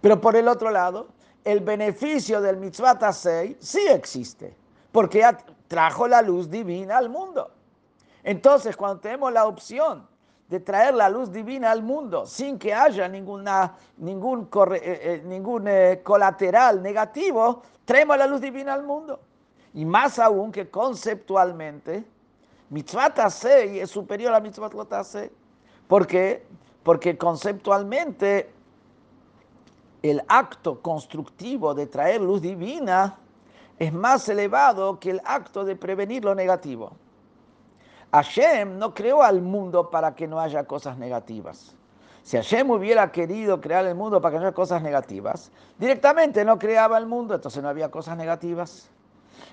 Pero 0.00 0.20
por 0.20 0.36
el 0.36 0.46
otro 0.46 0.70
lado, 0.70 1.08
el 1.42 1.58
beneficio 1.58 2.40
del 2.40 2.56
mitzvah 2.58 2.96
tasei 2.96 3.56
sí 3.58 3.84
existe, 3.88 4.56
porque 4.92 5.28
trajo 5.66 6.06
la 6.06 6.22
luz 6.22 6.48
divina 6.48 6.98
al 6.98 7.08
mundo. 7.08 7.50
Entonces, 8.22 8.76
cuando 8.76 9.00
tenemos 9.00 9.32
la 9.32 9.44
opción 9.44 10.06
de 10.48 10.60
traer 10.60 10.94
la 10.94 11.10
luz 11.10 11.30
divina 11.30 11.70
al 11.70 11.82
mundo 11.82 12.26
sin 12.26 12.58
que 12.58 12.72
haya 12.72 13.06
ninguna, 13.06 13.74
ningún, 13.98 14.48
eh, 14.74 15.22
eh, 15.24 15.62
eh, 15.66 16.00
colateral 16.02 16.82
negativo, 16.82 17.62
traemos 17.84 18.16
la 18.16 18.26
luz 18.26 18.40
divina 18.40 18.72
al 18.72 18.82
mundo. 18.82 19.20
Y 19.74 19.84
más 19.84 20.18
aún 20.18 20.50
que 20.50 20.70
conceptualmente, 20.70 22.04
Mitzvah 22.70 23.12
Tasei 23.12 23.80
es 23.80 23.90
superior 23.90 24.32
a 24.32 24.40
Mitzvah 24.40 24.70
Lotase. 24.70 25.30
¿Por 25.86 26.06
qué? 26.06 26.46
Porque 26.82 27.18
conceptualmente 27.18 28.50
el 30.02 30.22
acto 30.28 30.80
constructivo 30.80 31.74
de 31.74 31.86
traer 31.86 32.22
luz 32.22 32.40
divina 32.40 33.18
es 33.78 33.92
más 33.92 34.28
elevado 34.28 34.98
que 34.98 35.10
el 35.10 35.20
acto 35.24 35.64
de 35.64 35.76
prevenir 35.76 36.24
lo 36.24 36.34
negativo. 36.34 36.92
Hashem 38.12 38.78
no 38.78 38.94
creó 38.94 39.22
al 39.22 39.42
mundo 39.42 39.90
para 39.90 40.14
que 40.14 40.26
no 40.26 40.40
haya 40.40 40.64
cosas 40.64 40.96
negativas, 40.96 41.74
Si 42.22 42.36
Hashem 42.36 42.70
hubiera 42.70 43.10
querido 43.12 43.60
crear 43.60 43.86
el 43.86 43.94
mundo 43.94 44.20
para 44.20 44.32
que 44.32 44.38
no 44.38 44.46
haya 44.46 44.54
cosas 44.54 44.82
negativas, 44.82 45.50
directamente 45.78 46.44
no 46.44 46.58
creaba 46.58 46.98
el 46.98 47.06
mundo, 47.06 47.34
entonces 47.34 47.62
no 47.62 47.68
había 47.68 47.90
cosas 47.90 48.16
negativas. 48.16 48.90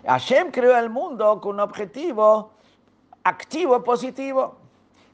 Hashem 0.05 0.51
creó 0.51 0.77
el 0.77 0.89
mundo 0.89 1.39
con 1.41 1.55
un 1.55 1.59
objetivo 1.62 2.51
activo, 3.24 3.83
positivo, 3.83 4.57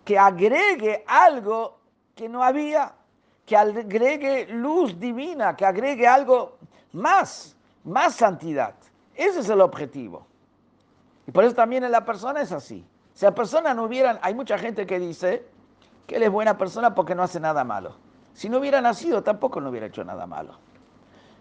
que 0.04 0.18
agregue 0.18 1.04
algo 1.08 1.80
que 2.16 2.28
no 2.28 2.44
había, 2.44 2.94
que 3.46 3.56
agregue 3.56 4.48
luz 4.48 5.00
divina, 5.00 5.56
que 5.56 5.66
agregue 5.66 6.08
algo 6.08 6.58
más, 6.94 7.56
más 7.84 8.16
santidad. 8.16 8.76
Ese 9.16 9.40
es 9.40 9.50
el 9.50 9.62
objetivo. 9.62 10.26
Y 11.28 11.32
por 11.32 11.44
eso 11.44 11.56
también 11.56 11.84
en 11.84 11.92
la 11.92 12.04
persona 12.04 12.42
es 12.42 12.52
así. 12.52 12.86
Si 13.22 13.26
la 13.26 13.36
persona 13.36 13.76
no 13.76 13.84
hubiera, 13.84 14.18
hay 14.24 14.34
mucha 14.34 14.58
gente 14.58 14.88
que 14.88 14.98
dice 14.98 15.46
que 16.08 16.16
él 16.16 16.24
es 16.24 16.32
buena 16.32 16.58
persona 16.58 16.96
porque 16.96 17.14
no 17.14 17.22
hace 17.22 17.40
nada 17.40 17.64
malo. 17.64 17.94
Si 18.34 18.50
no 18.50 18.58
hubiera 18.58 18.82
nacido, 18.82 19.22
tampoco 19.22 19.62
no 19.62 19.70
hubiera 19.70 19.86
hecho 19.86 20.04
nada 20.04 20.26
malo. 20.26 20.58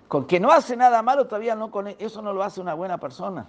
Con 0.07 0.27
que 0.27 0.39
no 0.39 0.51
hace 0.51 0.77
nada 0.77 1.01
malo, 1.01 1.27
todavía 1.27 1.55
no 1.55 1.71
con 1.71 1.87
eso 1.89 2.21
no 2.21 2.35
lo 2.35 2.43
hace 2.43 2.61
una 2.61 2.75
buena 2.75 2.99
persona. 2.99 3.49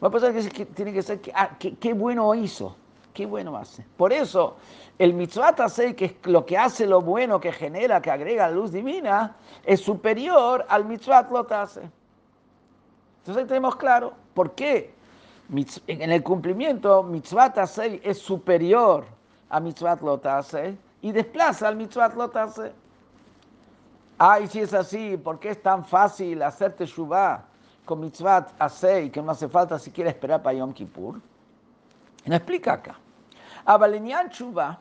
Una 0.00 0.08
persona 0.08 0.40
que 0.40 0.66
tiene 0.66 0.92
que 0.92 1.02
ser, 1.02 1.20
ah, 1.34 1.58
qué 1.58 1.92
bueno 1.94 2.32
hizo, 2.36 2.76
qué 3.12 3.26
bueno 3.26 3.56
hace. 3.56 3.84
Por 3.96 4.12
eso, 4.12 4.54
el 4.96 5.12
mitzvah 5.12 5.56
tasei, 5.56 5.94
que 5.94 6.04
es 6.04 6.14
lo 6.26 6.46
que 6.46 6.56
hace 6.56 6.86
lo 6.86 7.00
bueno, 7.00 7.40
que 7.40 7.50
genera, 7.50 8.00
que 8.00 8.12
agrega 8.12 8.48
luz 8.50 8.70
divina, 8.70 9.34
es 9.64 9.80
superior 9.80 10.64
al 10.68 10.84
mitzvah 10.84 11.26
hace. 11.50 11.80
Entonces 13.18 13.42
ahí 13.42 13.48
tenemos 13.48 13.74
claro 13.74 14.12
por 14.32 14.52
qué 14.54 14.94
en 15.87 16.11
el 16.11 16.23
cumplimiento 16.23 17.03
mitzvah 17.03 17.53
tasei 17.53 17.99
es 18.03 18.19
superior 18.19 19.05
a 19.49 19.59
mitzvah 19.59 19.97
hace 20.23 20.77
y 21.01 21.11
desplaza 21.11 21.67
al 21.67 21.75
mitzvah 21.75 22.11
hace. 22.33 22.71
Ay, 24.17 24.47
si 24.47 24.59
es 24.59 24.73
así, 24.73 25.17
¿por 25.17 25.39
qué 25.39 25.49
es 25.51 25.61
tan 25.63 25.85
fácil 25.85 26.41
hacerte 26.43 26.85
shuvah 26.85 27.43
con 27.85 28.01
mitzvah 28.01 28.47
asei 28.59 29.09
que 29.09 29.21
no 29.21 29.31
hace 29.31 29.47
falta 29.47 29.79
siquiera 29.79 30.09
esperar 30.09 30.43
para 30.43 30.57
Yom 30.57 30.73
Kippur? 30.73 31.19
No 32.25 32.35
explica 32.35 32.73
acá. 32.73 32.95
אבל 33.67 33.93
תשובה, 34.29 34.71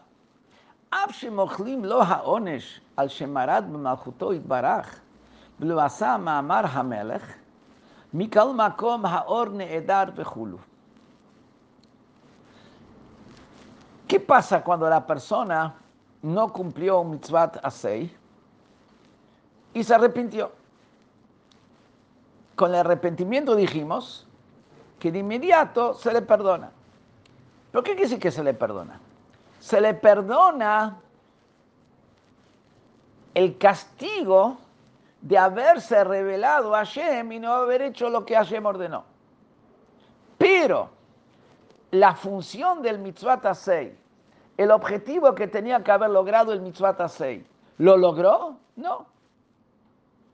אף 0.90 1.11
שמוכלים 1.11 1.85
לו 1.85 2.02
העונש 2.02 2.81
על 2.97 3.09
שמרד 3.09 3.64
במלכותו 3.73 4.33
יתברך, 4.33 5.00
ולא 5.61 5.81
עשה 5.81 6.17
מאמר 6.17 6.61
המלך, 6.71 7.35
Mikal 8.13 8.53
makom 8.53 9.05
haor 9.05 9.51
needar 9.51 10.13
¿Qué 14.08 14.20
pasa 14.20 14.63
cuando 14.63 14.88
la 14.88 15.05
persona 15.08 15.74
no 16.22 16.53
cumplió 16.53 17.00
un 17.00 17.12
mitzvot 17.12 17.60
asei 17.63 18.15
y 19.74 19.84
se 19.84 19.96
arrepintió? 19.96 20.51
Con 22.55 22.70
el 22.70 22.82
arrepentimiento 22.82 23.55
dijimos 23.55 24.27
que 25.00 25.12
de 25.12 25.20
inmediato 25.20 25.96
se 25.96 26.13
le 26.13 26.22
perdona. 26.22 26.70
¿Pero 27.72 27.84
qué 27.84 27.91
quiere 27.93 28.03
decir 28.03 28.20
que 28.20 28.29
se 28.29 28.43
le 28.43 28.53
perdona? 28.53 29.00
Se 29.60 29.82
le 29.82 29.96
perdona 29.96 31.00
el 33.34 33.58
castigo 33.58 34.58
de 35.24 35.38
haberse 35.38 36.03
revelado 36.03 36.75
a 36.75 36.80
Hashem 36.80 37.32
y 37.32 37.39
no 37.39 37.53
haber 37.53 37.82
hecho 37.82 38.10
lo 38.10 38.25
que 38.25 38.36
Hashem 38.36 38.65
ordenó. 38.65 39.06
Pero 40.38 40.89
la 41.92 42.13
función 42.13 42.82
del 42.82 43.00
mitzvah 43.00 43.39
tasei, 43.39 43.98
el 44.58 44.70
objetivo 44.70 45.34
que 45.34 45.48
tenía 45.48 45.82
que 45.82 45.92
haber 45.92 46.10
logrado 46.10 46.51
el 46.51 46.60
mitzvah 46.60 46.98
tasei, 46.98 47.46
¿lo 47.77 47.96
logró? 47.96 48.58
No. 48.75 49.06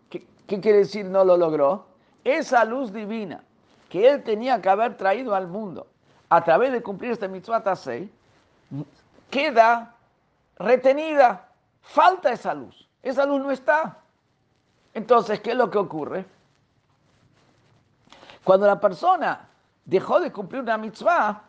¿Qué, 0.09 0.25
¿Qué, 0.47 0.59
quiere 0.59 0.79
decir 0.79 1.05
no 1.05 1.23
lo 1.23 1.37
logró? 1.37 1.85
Esa 2.23 2.65
luz 2.65 2.91
divina 2.91 3.43
que 3.89 4.09
él 4.09 4.23
tenía 4.23 4.59
que 4.59 4.69
haber 4.69 4.97
traído 4.97 5.35
al 5.35 5.47
mundo 5.47 5.85
a 6.29 6.43
través 6.43 6.71
de 6.71 6.81
cumplir 6.81 7.11
este 7.11 7.27
mitzvah 7.27 7.61
tasei, 7.61 8.11
queda 9.29 9.95
retenida, 10.57 11.47
falta 11.81 12.31
esa 12.31 12.55
luz, 12.55 12.89
esa 13.03 13.27
luz 13.27 13.39
no 13.39 13.51
está. 13.51 13.99
Entonces, 14.93 15.39
¿qué 15.41 15.51
es 15.51 15.57
lo 15.57 15.69
que 15.69 15.77
ocurre? 15.77 16.25
Cuando 18.43 18.67
la 18.67 18.79
persona 18.79 19.47
dejó 19.85 20.19
de 20.19 20.31
cumplir 20.31 20.61
una 20.61 20.77
mitzvah, 20.77 21.43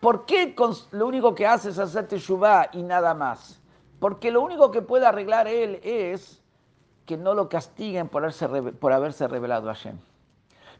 ¿por 0.00 0.26
qué 0.26 0.54
lo 0.92 1.06
único 1.06 1.34
que 1.34 1.46
hace 1.46 1.70
es 1.70 1.78
hacer 1.78 2.06
teshuvah 2.06 2.68
y 2.72 2.82
nada 2.82 3.14
más? 3.14 3.60
Porque 3.98 4.30
lo 4.30 4.42
único 4.42 4.70
que 4.70 4.82
puede 4.82 5.06
arreglar 5.06 5.48
él 5.48 5.80
es 5.82 6.40
que 7.06 7.16
no 7.16 7.34
lo 7.34 7.48
castiguen 7.48 8.08
por 8.08 8.22
haberse, 8.22 8.48
por 8.72 8.92
haberse 8.92 9.26
revelado 9.26 9.70
a 9.70 9.74
Hashem. 9.74 9.98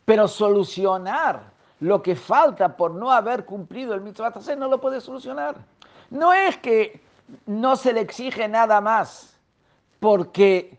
Pero 0.04 0.28
solucionar 0.28 1.52
lo 1.80 2.02
que 2.02 2.16
falta 2.16 2.76
por 2.76 2.92
no 2.92 3.10
haber 3.10 3.44
cumplido 3.44 3.94
el 3.94 4.00
mitzvah 4.00 4.32
no 4.56 4.68
lo 4.68 4.80
puede 4.80 5.00
solucionar. 5.00 5.56
No 6.10 6.32
es 6.32 6.56
que 6.58 7.02
no 7.46 7.76
se 7.76 7.92
le 7.92 8.00
exige 8.00 8.48
nada 8.48 8.80
más 8.80 9.38
porque 10.00 10.77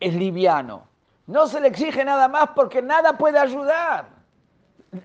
es 0.00 0.14
liviano. 0.14 0.86
No 1.26 1.46
se 1.46 1.60
le 1.60 1.68
exige 1.68 2.04
nada 2.04 2.28
más 2.28 2.50
porque 2.54 2.80
nada 2.80 3.18
puede 3.18 3.38
ayudar. 3.38 4.06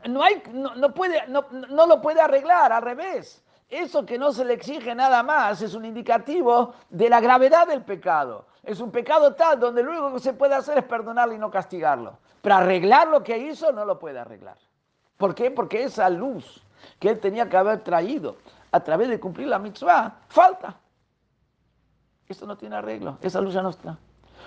No, 0.07 0.23
hay, 0.23 0.41
no, 0.53 0.93
puede, 0.93 1.27
no, 1.27 1.45
no 1.51 1.85
lo 1.85 2.01
puede 2.01 2.21
arreglar, 2.21 2.71
al 2.71 2.81
revés. 2.81 3.43
Eso 3.69 4.05
que 4.05 4.17
no 4.17 4.31
se 4.31 4.45
le 4.45 4.53
exige 4.53 4.93
nada 4.95 5.23
más 5.23 5.61
es 5.61 5.73
un 5.73 5.83
indicativo 5.83 6.73
de 6.89 7.09
la 7.09 7.19
gravedad 7.19 7.67
del 7.67 7.81
pecado. 7.81 8.45
Es 8.61 8.79
un 8.79 8.91
pecado 8.91 9.33
tal 9.33 9.59
donde 9.59 9.83
lo 9.83 9.91
único 9.91 10.13
que 10.13 10.19
se 10.19 10.33
puede 10.33 10.55
hacer 10.55 10.77
es 10.77 10.83
perdonarlo 10.85 11.33
y 11.33 11.37
no 11.37 11.51
castigarlo. 11.51 12.17
Pero 12.41 12.55
arreglar 12.55 13.07
lo 13.07 13.23
que 13.23 13.37
hizo 13.37 13.71
no 13.71 13.83
lo 13.83 13.99
puede 13.99 14.19
arreglar. 14.19 14.57
¿Por 15.17 15.35
qué? 15.35 15.51
Porque 15.51 15.83
esa 15.83 16.09
luz 16.09 16.63
que 16.99 17.09
él 17.09 17.19
tenía 17.19 17.49
que 17.49 17.57
haber 17.57 17.83
traído 17.83 18.37
a 18.71 18.79
través 18.79 19.09
de 19.09 19.19
cumplir 19.19 19.47
la 19.47 19.59
mitzvah, 19.59 20.19
falta. 20.27 20.77
Esto 22.27 22.45
no 22.45 22.57
tiene 22.57 22.75
arreglo, 22.75 23.17
esa 23.21 23.41
luz 23.41 23.53
ya 23.53 23.61
no 23.61 23.69
está. 23.69 23.97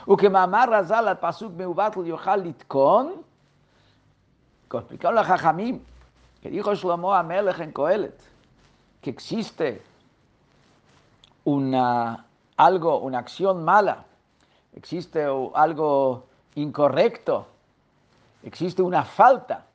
Al 0.07 1.19
pasuk 1.19 1.53
meubat 1.55 1.95
yohalit 1.97 2.67
con, 2.67 3.25
como 4.69 4.81
explicaron 4.81 5.15
la 5.15 5.25
Jajamim, 5.25 5.81
que 6.43 6.51
dijo 6.51 6.75
Shlomo 6.75 7.15
Amelech 7.15 7.61
en 7.61 7.73
Coelet, 7.73 8.19
que 9.01 9.11
existe 9.11 9.83
una, 11.45 12.27
algo, 12.57 12.99
una 12.99 13.19
acción 13.19 13.65
mala, 13.65 14.05
existe 14.75 15.25
algo 15.55 16.27
incorrecto, 16.55 17.47
existe 18.43 18.83
una 18.83 19.05
falta 19.05 19.67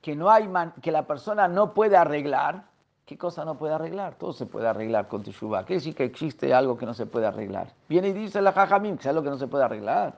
que, 0.00 0.16
no 0.16 0.30
hay 0.30 0.48
que 0.82 0.90
la 0.90 1.06
persona 1.06 1.48
no 1.48 1.74
puede 1.74 1.96
arreglar, 1.96 2.69
¿qué 3.10 3.18
cosa 3.18 3.44
no 3.44 3.58
puede 3.58 3.74
arreglar? 3.74 4.14
Todo 4.14 4.32
se 4.32 4.46
puede 4.46 4.68
arreglar 4.68 5.08
con 5.08 5.24
Teshuvah. 5.24 5.66
¿Qué 5.66 5.74
decir 5.74 5.96
que 5.96 6.04
existe 6.04 6.54
algo 6.54 6.78
que 6.78 6.86
no 6.86 6.94
se 6.94 7.06
puede 7.06 7.26
arreglar? 7.26 7.66
Viene 7.88 8.10
y 8.10 8.12
dice 8.12 8.40
la 8.40 8.52
Jajamim 8.52 8.96
que 8.96 9.00
es 9.00 9.06
algo 9.08 9.24
que 9.24 9.30
no 9.30 9.36
se 9.36 9.48
puede 9.48 9.64
arreglar. 9.64 10.16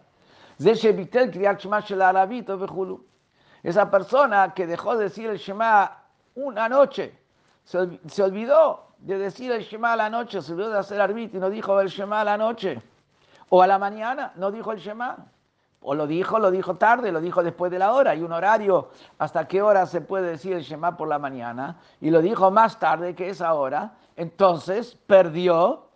Esa 3.63 3.91
persona 3.91 4.53
que 4.55 4.67
dejó 4.67 4.97
de 4.99 5.05
decir 5.05 5.31
el 5.31 5.39
Shema 5.39 6.03
una 6.35 6.69
noche, 6.69 7.19
se, 7.65 8.23
olvidó 8.23 8.89
de 8.99 9.17
decir 9.17 9.51
el 9.53 9.63
Shema 9.63 9.95
a 9.95 9.97
la 9.97 10.11
noche, 10.11 10.43
se 10.43 10.53
olvidó 10.53 10.69
de 10.69 10.79
hacer 10.79 11.01
arbit 11.01 11.35
y 11.35 11.39
no 11.39 11.49
dijo 11.49 11.81
el 11.81 11.89
Shema 11.89 12.21
a 12.21 12.25
la 12.25 12.37
noche. 12.37 12.83
O 13.49 13.63
a 13.63 13.67
la 13.67 13.79
mañana 13.79 14.35
no 14.37 14.53
dijo 14.53 14.71
el 14.71 14.79
Shema. 14.79 15.17
O 15.83 15.95
lo 15.95 16.07
dijo, 16.07 16.39
lo 16.39 16.51
dijo 16.51 16.77
tarde, 16.77 17.11
lo 17.11 17.21
dijo 17.21 17.43
después 17.43 17.73
de 17.73 17.79
la 17.79 17.93
hora. 17.93 18.13
Hay 18.13 18.23
un 18.23 18.33
horario 18.33 18.91
hasta 19.19 19.49
qué 19.49 19.63
hora 19.63 19.87
se 19.87 20.01
puede 20.01 20.31
decir 20.31 20.53
el 20.53 20.63
Shema 20.63 20.97
por 20.97 21.09
la 21.09 21.19
mañana. 21.19 21.79
Y 22.01 22.11
lo 22.11 22.23
dijo 22.23 22.51
más 22.51 22.79
tarde 22.79 23.15
que 23.15 23.29
esa 23.29 23.53
hora. 23.55 23.93
Entonces 24.17 24.97
perdió 25.07 25.89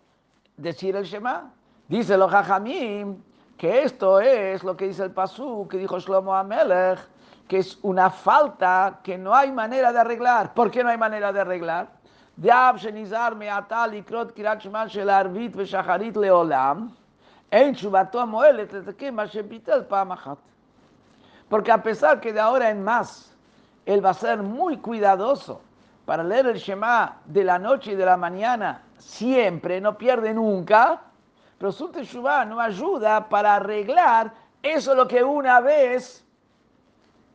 decir 0.57 0.95
el 0.95 1.05
Shema. 1.05 1.51
Dice 1.87 2.17
los 2.17 2.29
Jajamim 2.29 3.21
que 3.57 3.83
esto 3.83 4.19
es 4.19 4.63
lo 4.63 4.75
que 4.75 4.87
dice 4.87 5.03
el 5.03 5.11
Pasú, 5.11 5.67
que 5.69 5.77
dijo 5.77 5.99
Shlomo 5.99 6.35
Amelech, 6.35 6.99
que 7.47 7.59
es 7.59 7.79
una 7.81 8.09
falta 8.09 8.99
que 9.01 9.17
no 9.17 9.33
hay 9.33 9.51
manera 9.51 9.91
de 9.91 9.99
arreglar. 9.99 10.53
¿Por 10.53 10.69
qué 10.69 10.83
no 10.83 10.89
hay 10.89 10.97
manera 10.97 11.31
de 11.31 11.39
arreglar? 11.39 11.87
leolam. 16.15 16.91
Porque 21.49 21.71
a 21.71 21.81
pesar 21.81 22.19
que 22.19 22.33
de 22.33 22.39
ahora 22.39 22.69
en 22.69 22.83
más 22.83 23.33
él 23.85 24.05
va 24.05 24.09
a 24.09 24.13
ser 24.13 24.43
muy 24.43 24.77
cuidadoso 24.77 25.61
para 26.05 26.23
leer 26.23 26.47
el 26.47 26.57
Shema 26.57 27.19
de 27.25 27.43
la 27.43 27.57
noche 27.57 27.91
y 27.91 27.95
de 27.95 28.05
la 28.05 28.17
mañana, 28.17 28.83
siempre, 28.97 29.79
no 29.79 29.97
pierde 29.97 30.33
nunca, 30.33 31.01
pero 31.57 31.71
su 31.71 31.89
Teshuvah 31.89 32.45
no 32.45 32.59
ayuda 32.59 33.29
para 33.29 33.55
arreglar 33.55 34.33
eso 34.61 34.93
lo 34.93 35.07
que 35.07 35.23
una 35.23 35.61
vez 35.61 36.25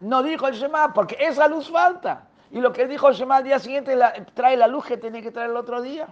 no 0.00 0.22
dijo 0.22 0.48
el 0.48 0.54
Shema, 0.54 0.92
porque 0.92 1.16
esa 1.20 1.48
luz 1.48 1.70
falta. 1.70 2.24
Y 2.50 2.60
lo 2.60 2.72
que 2.72 2.86
dijo 2.86 3.08
el 3.08 3.14
Shema 3.14 3.36
al 3.36 3.44
día 3.44 3.58
siguiente 3.58 3.96
trae 4.34 4.56
la 4.56 4.66
luz 4.66 4.84
que 4.84 4.96
tiene 4.96 5.22
que 5.22 5.30
traer 5.30 5.50
el 5.50 5.56
otro 5.56 5.80
día. 5.80 6.08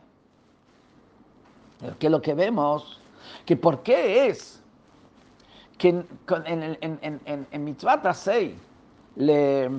Que 1.98 2.08
lo 2.08 2.22
que 2.22 2.34
vemos, 2.34 2.99
que 3.45 3.55
por 3.55 3.83
qué 3.83 4.27
es 4.27 4.63
que 5.77 5.89
en, 5.89 6.07
en, 6.45 6.77
en, 6.81 7.21
en, 7.25 7.47
en 7.51 7.63
Mitzvah 7.63 8.01
le 9.15 9.69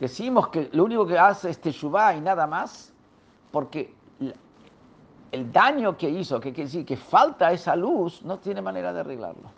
decimos 0.00 0.48
que 0.48 0.68
lo 0.72 0.84
único 0.84 1.06
que 1.06 1.18
hace 1.18 1.50
es 1.50 1.60
Teshuvah 1.60 2.14
y 2.14 2.20
nada 2.20 2.46
más, 2.46 2.92
porque 3.50 3.94
el 5.30 5.52
daño 5.52 5.96
que 5.96 6.08
hizo, 6.08 6.40
que 6.40 6.52
quiere 6.52 6.68
decir 6.68 6.86
que 6.86 6.96
falta 6.96 7.52
esa 7.52 7.76
luz, 7.76 8.22
no 8.22 8.38
tiene 8.38 8.62
manera 8.62 8.92
de 8.92 9.00
arreglarlo. 9.00 9.50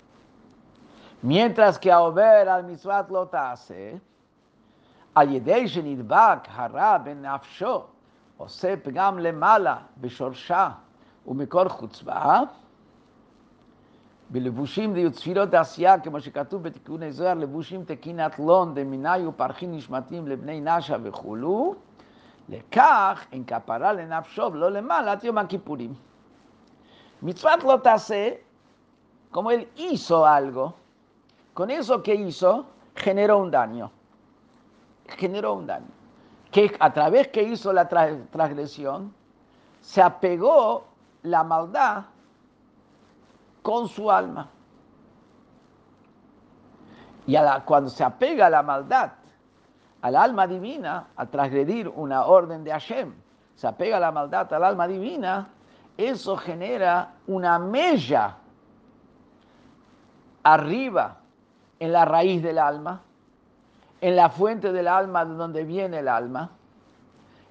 Mientras 1.23 1.79
que 1.79 1.93
a 1.93 2.01
Ober 2.01 2.49
al 2.49 2.64
Mitzvah 2.64 3.07
lo 3.09 3.29
hace, 3.33 4.01
על 5.14 5.35
ידי 5.35 5.69
שנדבק 5.69 6.38
הרע 6.49 6.99
בנפשו, 6.99 7.83
עושה 8.37 8.75
פגם 8.83 9.19
למעלה 9.19 9.77
בשורשה 10.01 10.69
ומקור 11.27 11.69
חוצבה, 11.69 12.40
בלבושים 14.31 14.95
דיו 14.95 15.11
תפילות 15.11 15.55
עשייה, 15.55 16.01
כמו 16.01 16.21
שכתוב 16.21 16.62
בתיקוני 16.62 17.12
זוהר, 17.12 17.35
לבושים 17.35 17.85
תקינת 17.85 18.38
לון 18.38 18.75
דמיני 18.75 19.27
ופרחים 19.27 19.77
נשמתים 19.77 20.29
לבני 20.29 20.61
נשה 20.61 20.97
וכולו, 21.03 21.75
לכך 22.49 23.27
אין 23.33 23.45
כפרה 23.45 23.93
לנפשו 23.93 24.43
ולא 24.53 24.71
למעלה 24.71 25.12
עד 25.12 25.25
יום 25.25 25.38
הכיפורים. 25.38 25.95
מצוות 27.23 27.64
לא 27.64 27.77
תעשה, 27.83 28.31
como 29.33 29.51
él 29.51 29.66
hizo 29.77 30.27
algo, 30.27 30.75
con 31.55 31.71
eso 31.71 32.03
que 32.03 32.14
hizo, 32.14 32.64
generó 32.97 33.38
un 33.38 33.51
daño. 33.51 33.90
generó 35.16 35.55
un 35.55 35.66
daño. 35.66 35.93
Que 36.51 36.75
a 36.81 36.93
través 36.93 37.29
que 37.29 37.43
hizo 37.43 37.73
la 37.73 37.88
transgresión, 37.88 39.14
se 39.81 40.03
apegó 40.03 40.85
la 41.23 41.45
maldad 41.45 42.05
con 43.65 43.88
su 43.88 44.12
alma. 44.12 44.47
Y 47.25 47.36
cuando 47.65 47.89
se 47.89 48.04
apega 48.04 48.47
la 48.47 48.62
maldad 48.62 49.13
al 50.04 50.15
alma 50.15 50.45
divina, 50.45 51.08
a 51.15 51.25
transgredir 51.25 51.88
una 51.88 52.25
orden 52.25 52.63
de 52.63 52.69
Hashem, 52.69 53.12
se 53.56 53.67
apega 53.67 53.99
la 53.99 54.12
maldad 54.12 54.54
al 54.54 54.63
alma 54.63 54.88
divina, 54.88 55.49
eso 55.97 56.38
genera 56.38 57.13
una 57.25 57.58
mella 57.58 58.38
arriba 60.43 61.17
en 61.80 61.91
la 61.91 62.06
raíz 62.06 62.43
del 62.43 62.60
alma 62.60 63.01
en 64.06 64.15
la 64.15 64.30
fuente 64.30 64.71
del 64.71 64.88
alma 64.88 65.25
de 65.25 65.34
donde 65.34 65.63
viene 65.63 65.97
el 65.97 66.08
alma. 66.08 66.51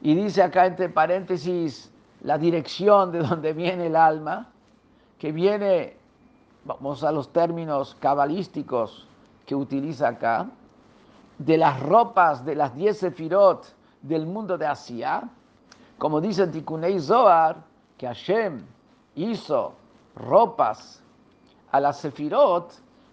Y 0.00 0.14
dice 0.14 0.40
acá 0.40 0.66
entre 0.66 0.88
paréntesis 0.88 1.90
la 2.20 2.38
dirección 2.38 3.10
de 3.10 3.18
donde 3.18 3.52
viene 3.52 3.86
el 3.86 3.96
alma, 3.96 4.52
que 5.18 5.32
viene, 5.32 5.96
vamos 6.64 7.04
a 7.04 7.12
los 7.12 7.32
términos 7.32 7.96
cabalísticos 8.00 9.06
que 9.46 9.54
utiliza 9.54 10.08
acá, 10.08 10.48
de 11.38 11.58
las 11.58 11.80
ropas 11.80 12.44
de 12.44 12.54
las 12.54 12.74
diez 12.74 12.98
sefirot 12.98 13.66
del 14.02 14.26
mundo 14.26 14.56
de 14.56 14.66
Asia, 14.66 15.28
como 15.98 16.20
dice 16.20 16.46
Tikunei 16.46 16.98
Zohar, 17.00 17.56
que 17.98 18.06
Hashem 18.06 18.64
hizo 19.14 19.74
ropas 20.16 21.02
a 21.72 21.80
las 21.80 21.98
sefirot, 21.98 22.72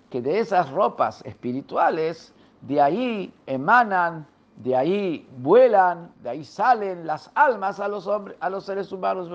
que 0.10 0.22
de 0.22 0.40
esas 0.40 0.70
ropas 0.72 1.24
espirituales 1.26 2.34
de 2.62 2.82
ahí 2.82 3.34
emanan, 3.48 4.28
de 4.58 4.76
ahí 4.76 5.28
vuelan, 5.38 6.12
de 6.22 6.30
ahí 6.30 6.44
salen 6.44 7.08
las 7.08 7.32
almas 7.34 7.80
a 7.80 7.88
los 7.88 8.08
hombres, 8.08 8.38
a 8.40 8.50
los 8.50 8.66
seres 8.66 8.92
humanos, 8.92 9.30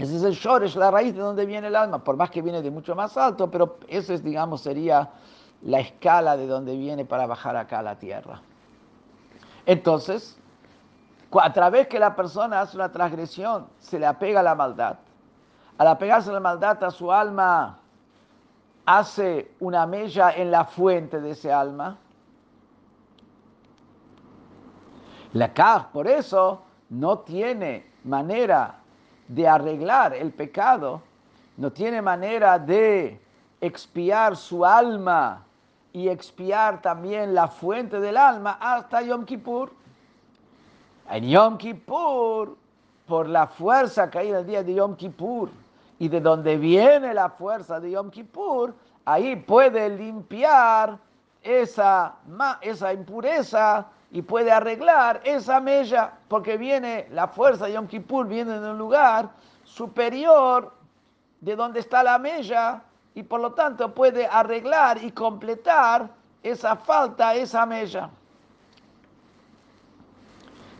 Ese 0.00 0.16
es 0.16 0.22
el 0.22 0.32
shoresh, 0.32 0.76
la 0.76 0.90
raíz 0.90 1.14
de 1.14 1.20
donde 1.20 1.44
viene 1.44 1.66
el 1.66 1.76
alma, 1.76 2.02
por 2.02 2.16
más 2.16 2.30
que 2.30 2.40
viene 2.40 2.62
de 2.62 2.70
mucho 2.70 2.94
más 2.94 3.16
alto, 3.16 3.50
pero 3.50 3.78
eso 3.88 4.14
es, 4.14 4.22
digamos, 4.24 4.62
sería 4.62 5.10
la 5.62 5.80
escala 5.80 6.36
de 6.36 6.46
donde 6.46 6.76
viene 6.76 7.04
para 7.04 7.26
bajar 7.26 7.56
acá 7.56 7.80
a 7.80 7.82
la 7.82 7.98
tierra. 7.98 8.40
Entonces, 9.66 10.38
a 11.32 11.52
través 11.52 11.86
que 11.88 11.98
la 11.98 12.16
persona 12.16 12.60
hace 12.60 12.76
una 12.76 12.90
transgresión, 12.90 13.66
se 13.78 13.98
le 13.98 14.06
apega 14.06 14.40
a 14.40 14.42
la 14.42 14.54
maldad. 14.54 14.96
Al 15.76 15.86
apegarse 15.86 16.30
a 16.30 16.34
la 16.34 16.40
maldad 16.40 16.82
a 16.82 16.90
su 16.90 17.12
alma, 17.12 17.78
hace 18.86 19.52
una 19.60 19.86
mella 19.86 20.32
en 20.32 20.50
la 20.50 20.64
fuente 20.64 21.20
de 21.20 21.30
ese 21.30 21.52
alma. 21.52 21.98
La 25.34 25.52
CAR, 25.52 25.92
por 25.92 26.08
eso, 26.08 26.62
no 26.88 27.20
tiene 27.20 27.92
manera 28.04 28.79
de 29.30 29.46
arreglar 29.46 30.12
el 30.12 30.32
pecado, 30.32 31.00
no 31.56 31.70
tiene 31.70 32.02
manera 32.02 32.58
de 32.58 33.20
expiar 33.60 34.36
su 34.36 34.66
alma 34.66 35.44
y 35.92 36.08
expiar 36.08 36.82
también 36.82 37.32
la 37.32 37.46
fuente 37.46 38.00
del 38.00 38.16
alma 38.16 38.58
hasta 38.60 39.02
Yom 39.02 39.24
Kippur. 39.24 39.70
En 41.10 41.28
Yom 41.28 41.58
Kippur, 41.58 42.56
por 43.06 43.28
la 43.28 43.46
fuerza 43.46 44.10
que 44.10 44.18
hay 44.18 44.28
en 44.30 44.36
el 44.36 44.46
día 44.46 44.64
de 44.64 44.74
Yom 44.74 44.96
Kippur, 44.96 45.50
y 46.00 46.08
de 46.08 46.20
donde 46.20 46.56
viene 46.56 47.14
la 47.14 47.28
fuerza 47.28 47.78
de 47.78 47.92
Yom 47.92 48.10
Kippur, 48.10 48.74
ahí 49.04 49.36
puede 49.36 49.90
limpiar 49.90 50.98
esa, 51.40 52.16
esa 52.62 52.92
impureza 52.92 53.86
y 54.12 54.22
puede 54.22 54.50
arreglar 54.50 55.20
esa 55.24 55.60
mella, 55.60 56.12
porque 56.28 56.56
viene 56.56 57.06
la 57.12 57.28
fuerza 57.28 57.66
de 57.66 57.74
Yom 57.74 57.86
Kippur, 57.86 58.26
viene 58.26 58.58
de 58.58 58.70
un 58.70 58.78
lugar 58.78 59.30
superior 59.64 60.72
de 61.40 61.54
donde 61.54 61.80
está 61.80 62.02
la 62.02 62.18
mella, 62.18 62.82
y 63.14 63.22
por 63.22 63.40
lo 63.40 63.52
tanto 63.52 63.92
puede 63.94 64.26
arreglar 64.26 65.02
y 65.02 65.10
completar 65.12 66.08
esa 66.42 66.76
falta, 66.76 67.34
esa 67.34 67.66
mella. 67.66 68.10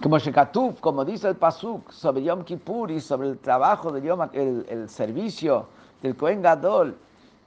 Como 0.02 0.18
Shekatuf, 0.18 0.80
como 0.80 1.04
dice 1.04 1.28
el 1.28 1.36
Pasuk, 1.36 1.90
sobre 1.92 2.22
Yom 2.22 2.42
Kippur 2.42 2.90
y 2.90 3.00
sobre 3.00 3.28
el 3.28 3.38
trabajo 3.38 3.92
de 3.92 4.00
Yom, 4.00 4.28
el, 4.32 4.64
el 4.68 4.88
servicio 4.88 5.68
del 6.02 6.16
Kohen 6.16 6.40
Gadol 6.40 6.96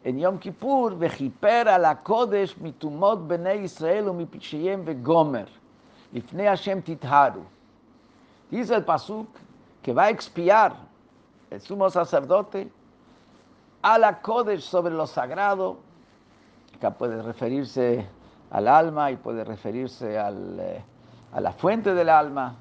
en 0.03 0.19
Yom 0.19 0.37
Kippur, 0.37 0.95
vejipera 0.97 1.77
la 1.79 2.03
Kodesh 2.03 2.55
mitumot 2.57 3.27
bnei 3.27 3.63
Israel 3.63 4.09
u 4.09 4.13
mipichiyem 4.13 4.85
vegomer, 4.85 5.47
ifnei 6.13 6.47
Hashem 6.47 6.81
titharu. 6.81 7.43
Dice 8.49 8.75
el 8.75 8.83
Pasuk 8.83 9.27
que 9.81 9.93
va 9.93 10.03
a 10.03 10.09
expiar 10.09 10.75
el 11.49 11.59
sumo 11.59 11.89
sacerdote 11.89 12.71
a 13.81 13.97
la 13.97 14.21
Kodesh 14.21 14.61
sobre 14.61 14.93
lo 14.93 15.05
sagrado, 15.07 15.77
que 16.79 16.89
puede 16.91 17.21
referirse 17.21 18.07
al 18.51 18.67
alma 18.67 19.11
y 19.11 19.17
puede 19.17 19.43
referirse 19.43 20.17
al... 20.17 20.83
A 21.33 21.41
la 21.41 21.51
fuente 21.51 21.95
del 21.95 22.09
alma, 22.09 22.55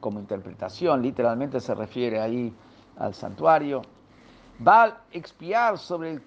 como 0.00 0.18
interpretación, 0.20 1.02
literalmente 1.02 1.60
se 1.60 1.74
refiere 1.74 2.18
ahí 2.18 2.54
al 2.98 3.12
santuario, 3.12 3.82
va 4.66 4.84
a 4.84 5.00
expiar 5.12 5.76
sobre, 5.76 6.18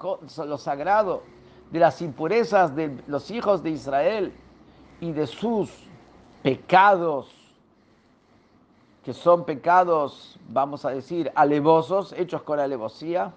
lo 0.45 0.57
sagrado 0.59 1.23
de 1.71 1.79
las 1.79 1.99
impurezas 2.03 2.75
de 2.75 3.01
los 3.07 3.31
hijos 3.31 3.63
de 3.63 3.71
Israel 3.71 4.33
y 4.99 5.11
de 5.11 5.25
sus 5.25 5.71
pecados, 6.41 7.33
que 9.03 9.13
son 9.13 9.45
pecados, 9.45 10.39
vamos 10.49 10.85
a 10.85 10.91
decir, 10.91 11.31
alevosos, 11.35 12.13
hechos 12.13 12.43
con 12.43 12.59
alevosía. 12.59 13.33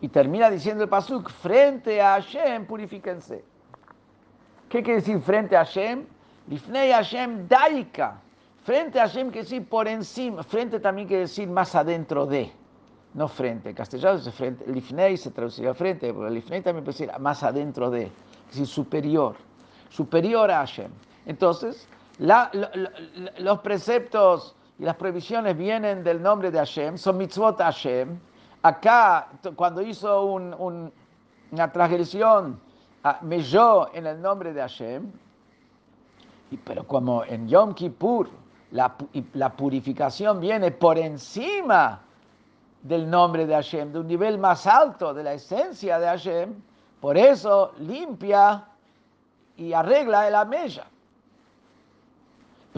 Y 0.00 0.08
termina 0.08 0.48
diciendo 0.48 0.84
el 0.84 0.88
Pasuk, 0.88 1.28
frente 1.28 2.00
a 2.00 2.12
Hashem, 2.12 2.66
purifíquense. 2.66 3.44
¿Qué 4.68 4.82
quiere 4.82 5.00
decir 5.00 5.20
frente 5.20 5.56
a 5.56 5.64
Hashem? 5.64 6.04
Lifnei 6.48 6.92
Hashem 6.92 7.48
daika. 7.48 8.20
Frente 8.64 9.00
a 9.00 9.08
Hashem 9.08 9.30
que 9.30 9.40
decir 9.40 9.66
por 9.68 9.88
encima. 9.88 10.42
Frente 10.42 10.78
también 10.78 11.08
quiere 11.08 11.22
decir 11.22 11.48
más 11.48 11.74
adentro 11.74 12.26
de. 12.26 12.52
No 13.14 13.28
frente. 13.28 13.70
En 13.70 13.74
castellano 13.74 14.18
es 14.18 14.34
frente. 14.34 14.64
Lifnei 14.70 15.16
se 15.16 15.30
traduciría 15.30 15.74
frente, 15.74 16.12
pero 16.12 16.28
Lifnei 16.28 16.62
también 16.62 16.84
puede 16.84 16.98
decir 16.98 17.18
más 17.18 17.42
adentro 17.42 17.90
de. 17.90 18.04
Es 18.04 18.46
decir, 18.50 18.66
superior. 18.66 19.36
Superior 19.90 20.50
a 20.50 20.58
Hashem. 20.58 20.90
Entonces, 21.28 21.86
los 22.18 23.58
preceptos 23.60 24.56
y 24.78 24.84
las 24.84 24.96
prohibiciones 24.96 25.56
vienen 25.56 26.02
del 26.02 26.22
nombre 26.22 26.50
de 26.50 26.58
Hashem, 26.58 26.96
son 26.96 27.18
mitzvot 27.18 27.58
Hashem. 27.58 28.18
Acá, 28.62 29.28
cuando 29.54 29.82
hizo 29.82 30.22
una 30.24 31.70
transgresión, 31.70 32.58
ah, 33.04 33.18
melló 33.20 33.94
en 33.94 34.06
el 34.06 34.22
nombre 34.22 34.54
de 34.54 34.62
Hashem, 34.62 35.12
pero 36.64 36.86
como 36.86 37.22
en 37.24 37.46
Yom 37.46 37.74
Kippur 37.74 38.30
la, 38.70 38.96
purificación 39.54 40.40
viene 40.40 40.70
por 40.70 40.98
encima 40.98 42.00
del 42.82 43.08
nombre 43.08 43.44
de 43.44 43.52
Hashem, 43.52 43.92
de 43.92 43.98
un 44.00 44.06
nivel 44.06 44.38
más 44.38 44.66
alto 44.66 45.12
de 45.12 45.24
la 45.24 45.34
esencia 45.34 45.98
de 45.98 46.06
Hashem, 46.06 46.54
por 47.02 47.18
eso 47.18 47.72
limpia 47.80 48.64
y 49.58 49.74
arregla 49.74 50.30
la 50.30 50.46
mella. 50.46 50.86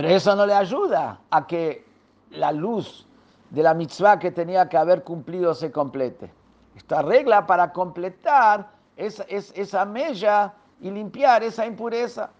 Pero 0.01 0.15
eso 0.15 0.35
no 0.35 0.47
le 0.47 0.55
ayuda 0.55 1.21
a 1.29 1.47
que 1.47 1.85
la 2.31 2.53
luz 2.53 3.07
de 3.51 3.63
la 3.63 3.75
mitzvah 3.75 4.19
que 4.19 4.31
tenía 4.31 4.67
que 4.67 4.79
haber 4.79 5.05
cumplido 5.05 5.55
se 5.55 5.71
complete. 5.71 6.33
Esta 6.75 7.03
regla 7.03 7.47
para 7.47 7.71
completar 7.71 8.67
esa, 8.97 9.25
esa 9.25 9.85
mella 9.85 10.55
y 10.81 10.91
limpiar 10.91 11.43
esa 11.43 11.67
impureza. 11.67 12.31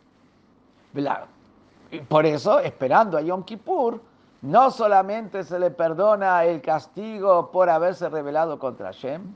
Por 2.09 2.25
eso, 2.25 2.61
esperando 2.61 3.19
a 3.19 3.21
Yom 3.21 3.43
Kippur, 3.43 4.01
no 4.41 4.71
solamente 4.71 5.45
se 5.45 5.59
le 5.59 5.71
perdona 5.71 6.47
el 6.47 6.63
castigo 6.63 7.51
por 7.51 7.69
haberse 7.69 8.09
rebelado 8.09 8.59
contra 8.59 8.87
Hashem, 8.87 9.35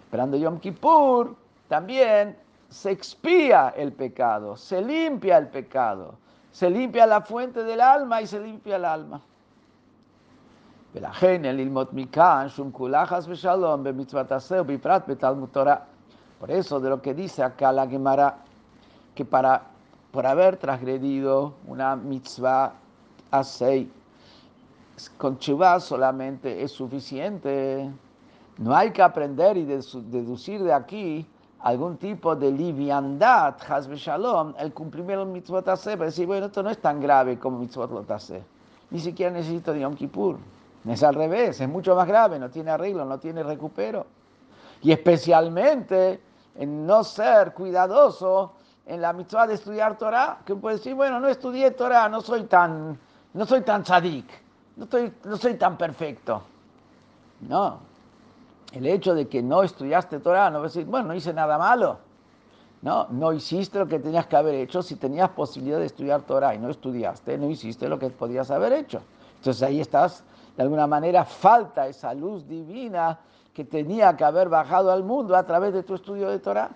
esperando 0.00 0.36
Yom 0.36 0.60
Kippur, 0.60 1.34
también 1.68 2.36
se 2.68 2.90
expía 2.90 3.72
el 3.74 3.94
pecado, 3.94 4.54
se 4.54 4.82
limpia 4.82 5.38
el 5.38 5.48
pecado, 5.48 6.18
se 6.54 6.70
limpia 6.70 7.04
la 7.04 7.20
fuente 7.20 7.64
del 7.64 7.80
alma 7.80 8.22
y 8.22 8.28
se 8.28 8.38
limpia 8.38 8.76
el 8.76 8.84
alma. 8.84 9.20
Por 16.38 16.50
eso 16.52 16.78
de 16.80 16.90
lo 16.90 17.02
que 17.02 17.12
dice 17.12 17.42
acá 17.42 17.72
la 17.72 17.88
Gemara, 17.88 18.36
que 19.16 19.24
para, 19.24 19.62
por 20.12 20.26
haber 20.26 20.56
transgredido 20.56 21.54
una 21.66 21.96
mitzvah 21.96 22.74
asei, 23.32 23.90
con 25.18 25.36
chivá 25.38 25.80
solamente 25.80 26.62
es 26.62 26.70
suficiente. 26.70 27.90
No 28.58 28.76
hay 28.76 28.92
que 28.92 29.02
aprender 29.02 29.56
y 29.56 29.64
deducir 29.64 30.62
de 30.62 30.72
aquí 30.72 31.26
algún 31.64 31.96
tipo 31.96 32.36
de 32.36 32.52
liviandad, 32.52 33.54
hasbe 33.70 33.96
shalom, 33.96 34.52
el 34.58 34.74
cumplimiento 34.74 35.24
del 35.24 35.32
mitzvot 35.32 35.64
para 35.64 36.04
decir, 36.04 36.26
bueno, 36.26 36.46
esto 36.46 36.62
no 36.62 36.68
es 36.68 36.76
tan 36.76 37.00
grave 37.00 37.38
como 37.38 37.58
mitzvot 37.58 37.90
lo 37.90 38.04
Ni 38.90 39.00
siquiera 39.00 39.32
necesito 39.32 39.72
de 39.72 39.80
Yom 39.80 39.94
Kippur. 39.94 40.36
Es 40.86 41.02
al 41.02 41.14
revés, 41.14 41.62
es 41.62 41.68
mucho 41.68 41.96
más 41.96 42.06
grave, 42.06 42.38
no 42.38 42.50
tiene 42.50 42.70
arreglo, 42.70 43.06
no 43.06 43.18
tiene 43.18 43.42
recupero. 43.42 44.04
Y 44.82 44.92
especialmente 44.92 46.20
en 46.56 46.86
no 46.86 47.02
ser 47.02 47.54
cuidadoso 47.54 48.52
en 48.84 49.00
la 49.00 49.14
mitzvah 49.14 49.46
de 49.46 49.54
estudiar 49.54 49.96
Torah, 49.96 50.40
que 50.44 50.54
puede 50.54 50.76
decir, 50.76 50.94
bueno, 50.94 51.18
no 51.18 51.28
estudié 51.28 51.70
Torah, 51.70 52.10
no 52.10 52.20
soy 52.20 52.42
tan, 52.42 52.98
no 53.32 53.46
soy 53.46 53.62
tan 53.62 53.82
tzadik, 53.84 54.26
no, 54.76 54.84
estoy, 54.84 55.10
no 55.24 55.38
soy 55.38 55.54
tan 55.54 55.78
perfecto. 55.78 56.42
No, 57.40 57.78
el 58.74 58.86
hecho 58.86 59.14
de 59.14 59.28
que 59.28 59.42
no 59.42 59.62
estudiaste 59.62 60.18
Torah 60.18 60.50
no 60.50 60.58
va 60.58 60.64
a 60.64 60.68
decir, 60.68 60.84
bueno, 60.84 61.08
no 61.08 61.14
hice 61.14 61.32
nada 61.32 61.58
malo. 61.58 61.98
No, 62.82 63.06
no 63.08 63.32
hiciste 63.32 63.78
lo 63.78 63.86
que 63.86 63.98
tenías 63.98 64.26
que 64.26 64.36
haber 64.36 64.56
hecho 64.56 64.82
si 64.82 64.96
tenías 64.96 65.30
posibilidad 65.30 65.78
de 65.78 65.86
estudiar 65.86 66.22
Torah 66.22 66.54
y 66.54 66.58
no 66.58 66.68
estudiaste, 66.68 67.38
no 67.38 67.48
hiciste 67.48 67.88
lo 67.88 67.98
que 67.98 68.10
podías 68.10 68.50
haber 68.50 68.72
hecho. 68.72 69.00
Entonces 69.36 69.62
ahí 69.62 69.80
estás 69.80 70.24
de 70.56 70.62
alguna 70.62 70.86
manera 70.86 71.24
falta 71.24 71.86
esa 71.86 72.12
luz 72.12 72.46
divina 72.46 73.18
que 73.54 73.64
tenía 73.64 74.16
que 74.16 74.24
haber 74.24 74.48
bajado 74.48 74.90
al 74.90 75.04
mundo 75.04 75.36
a 75.36 75.44
través 75.44 75.72
de 75.72 75.82
tu 75.82 75.94
estudio 75.94 76.28
de 76.28 76.40
Torah. 76.40 76.70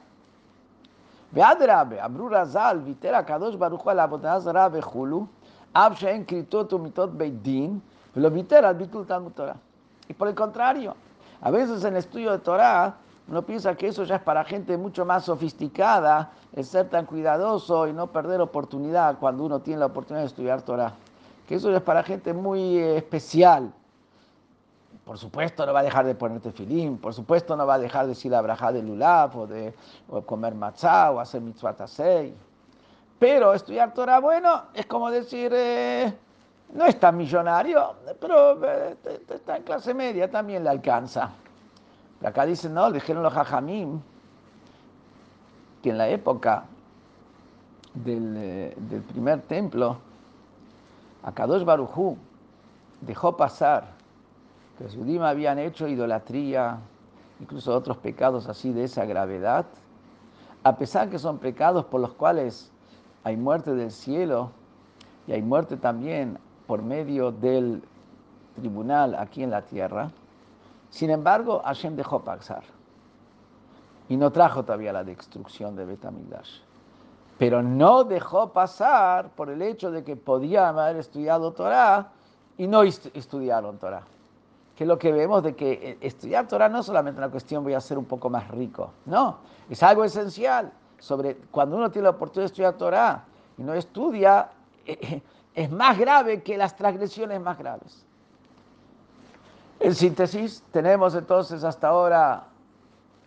Torah. 9.32 9.56
Y 10.08 10.14
por 10.14 10.28
el 10.28 10.34
contrario, 10.34 10.94
a 11.40 11.50
veces 11.50 11.84
en 11.84 11.94
el 11.94 11.98
estudio 11.98 12.32
de 12.32 12.38
Torah 12.38 12.96
uno 13.28 13.42
piensa 13.42 13.74
que 13.76 13.88
eso 13.88 14.04
ya 14.04 14.16
es 14.16 14.22
para 14.22 14.42
gente 14.44 14.76
mucho 14.78 15.04
más 15.04 15.24
sofisticada, 15.26 16.32
el 16.54 16.64
ser 16.64 16.88
tan 16.88 17.04
cuidadoso 17.04 17.86
y 17.86 17.92
no 17.92 18.06
perder 18.06 18.40
oportunidad 18.40 19.18
cuando 19.18 19.44
uno 19.44 19.60
tiene 19.60 19.80
la 19.80 19.86
oportunidad 19.86 20.22
de 20.22 20.28
estudiar 20.28 20.62
Torah 20.62 20.94
que 21.48 21.54
eso 21.54 21.74
es 21.74 21.82
para 21.82 22.02
gente 22.02 22.34
muy 22.34 22.76
eh, 22.76 22.98
especial. 22.98 23.72
Por 25.04 25.16
supuesto 25.16 25.64
no 25.64 25.72
va 25.72 25.80
a 25.80 25.82
dejar 25.82 26.04
de 26.04 26.14
ponerte 26.14 26.52
filín, 26.52 26.98
por 26.98 27.14
supuesto 27.14 27.56
no 27.56 27.66
va 27.66 27.74
a 27.74 27.78
dejar 27.78 28.02
de 28.02 28.10
decir 28.10 28.30
la 28.30 28.42
braja 28.42 28.70
de 28.70 28.82
lulaf 28.82 29.34
o 29.34 29.46
de 29.46 29.72
comer 30.26 30.54
matzah 30.54 31.10
o 31.10 31.20
hacer 31.20 31.40
mitzvah 31.40 31.72
tasei. 31.72 32.34
Pero 33.18 33.54
estudiar 33.54 33.94
Torah, 33.94 34.20
bueno, 34.20 34.64
es 34.74 34.84
como 34.84 35.10
decir, 35.10 35.50
eh, 35.54 36.12
no 36.74 36.84
es 36.84 37.00
tan 37.00 37.16
millonario, 37.16 37.94
pero 38.20 38.62
eh, 38.64 38.96
está 39.28 39.56
en 39.56 39.62
clase 39.62 39.94
media, 39.94 40.30
también 40.30 40.64
le 40.64 40.70
alcanza. 40.70 41.30
Pero 42.18 42.30
acá 42.30 42.44
dicen, 42.44 42.74
no, 42.74 42.90
dijeron 42.90 43.22
los 43.22 43.34
hajamim, 43.34 44.00
que 45.82 45.90
en 45.90 45.98
la 45.98 46.08
época 46.08 46.64
del, 47.94 48.74
del 48.76 49.02
primer 49.02 49.42
templo, 49.42 49.98
Akadosh 51.22 51.64
Barujú 51.64 52.16
dejó 53.00 53.36
pasar 53.36 53.84
que 54.76 54.84
los 54.84 54.94
judíos 54.94 55.24
habían 55.24 55.58
hecho 55.58 55.88
idolatría, 55.88 56.78
incluso 57.40 57.74
otros 57.74 57.96
pecados 57.98 58.48
así 58.48 58.72
de 58.72 58.84
esa 58.84 59.04
gravedad, 59.04 59.66
a 60.64 60.76
pesar 60.76 61.08
que 61.08 61.18
son 61.18 61.38
pecados 61.38 61.84
por 61.84 62.00
los 62.00 62.12
cuales 62.12 62.70
hay 63.24 63.36
muerte 63.36 63.74
del 63.74 63.90
cielo 63.90 64.50
y 65.26 65.32
hay 65.32 65.42
muerte 65.42 65.76
también 65.76 66.38
por 66.68 66.82
medio 66.82 67.32
del 67.32 67.82
tribunal 68.54 69.16
aquí 69.16 69.42
en 69.42 69.50
la 69.50 69.62
tierra, 69.62 70.12
sin 70.90 71.10
embargo, 71.10 71.62
Hashem 71.64 71.96
dejó 71.96 72.20
pasar 72.20 72.62
y 74.08 74.16
no 74.16 74.30
trajo 74.30 74.62
todavía 74.62 74.92
la 74.92 75.02
destrucción 75.02 75.74
de 75.74 75.84
Betamigdash 75.84 76.60
pero 77.38 77.62
no 77.62 78.04
dejó 78.04 78.52
pasar 78.52 79.30
por 79.30 79.48
el 79.48 79.62
hecho 79.62 79.90
de 79.92 80.02
que 80.02 80.16
podían 80.16 80.78
haber 80.78 80.96
estudiado 80.96 81.52
Torah 81.52 82.10
y 82.58 82.66
no 82.66 82.82
estudiaron 82.82 83.78
Torah. 83.78 84.02
Que 84.74 84.84
es 84.84 84.88
lo 84.88 84.98
que 84.98 85.12
vemos 85.12 85.42
de 85.44 85.54
que 85.54 85.72
eh, 85.72 85.98
estudiar 86.00 86.48
Torah 86.48 86.68
no 86.68 86.80
es 86.80 86.86
solamente 86.86 87.18
una 87.18 87.30
cuestión 87.30 87.62
voy 87.62 87.74
a 87.74 87.80
ser 87.80 87.96
un 87.96 88.04
poco 88.04 88.28
más 88.28 88.48
rico, 88.48 88.90
no, 89.06 89.38
es 89.70 89.82
algo 89.82 90.04
esencial. 90.04 90.72
Sobre 90.98 91.36
cuando 91.52 91.76
uno 91.76 91.92
tiene 91.92 92.04
la 92.04 92.10
oportunidad 92.10 92.42
de 92.42 92.46
estudiar 92.46 92.74
Torah 92.74 93.24
y 93.56 93.62
no 93.62 93.72
estudia, 93.72 94.50
eh, 94.84 94.98
eh, 95.00 95.22
es 95.54 95.70
más 95.70 95.98
grave 95.98 96.42
que 96.42 96.56
las 96.56 96.76
transgresiones 96.76 97.40
más 97.40 97.58
graves. 97.58 98.04
En 99.80 99.94
síntesis, 99.94 100.64
tenemos 100.72 101.14
entonces 101.14 101.62
hasta 101.62 101.88
ahora 101.88 102.44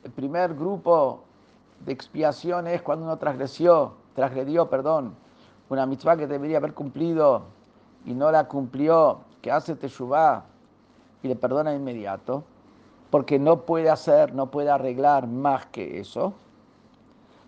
el 0.04 0.12
primer 0.12 0.54
grupo 0.54 1.22
de 1.86 1.94
expiaciones 1.94 2.82
cuando 2.82 3.06
uno 3.06 3.18
transgresión 3.18 3.92
transgredió, 4.16 4.70
perdón, 4.70 5.16
una 5.70 5.86
mitzvah 5.86 6.18
que 6.18 6.28
debería 6.28 6.58
haber 6.58 6.74
cumplido 6.74 7.44
y 8.06 8.14
no 8.14 8.32
la 8.32 8.48
cumplió, 8.48 9.20
que 9.42 9.52
hace 9.52 9.76
teshuvah 9.76 10.44
y 11.24 11.28
le 11.28 11.36
perdona 11.36 11.74
inmediato, 11.74 12.44
porque 13.10 13.40
no 13.40 13.62
puede 13.62 13.90
hacer, 13.90 14.34
no 14.34 14.52
puede 14.52 14.70
arreglar 14.70 15.28
más 15.28 15.66
que 15.68 16.00
eso. 16.00 16.34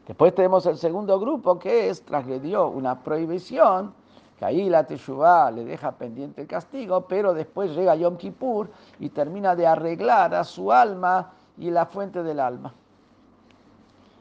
Después 0.07 0.35
tenemos 0.35 0.65
el 0.65 0.77
segundo 0.77 1.19
grupo 1.19 1.59
que 1.59 1.89
es 1.89 2.03
transgredió 2.03 2.67
una 2.67 3.03
prohibición, 3.03 3.93
que 4.37 4.45
ahí 4.45 4.69
la 4.69 4.85
teshuvah 4.85 5.51
le 5.51 5.65
deja 5.65 5.91
pendiente 5.91 6.41
el 6.41 6.47
castigo, 6.47 7.07
pero 7.07 7.33
después 7.33 7.75
llega 7.75 7.95
Yom 7.95 8.17
Kippur 8.17 8.69
y 8.99 9.09
termina 9.09 9.55
de 9.55 9.67
arreglar 9.67 10.33
a 10.33 10.43
su 10.43 10.71
alma 10.71 11.31
y 11.57 11.69
la 11.69 11.85
fuente 11.85 12.23
del 12.23 12.39
alma. 12.39 12.73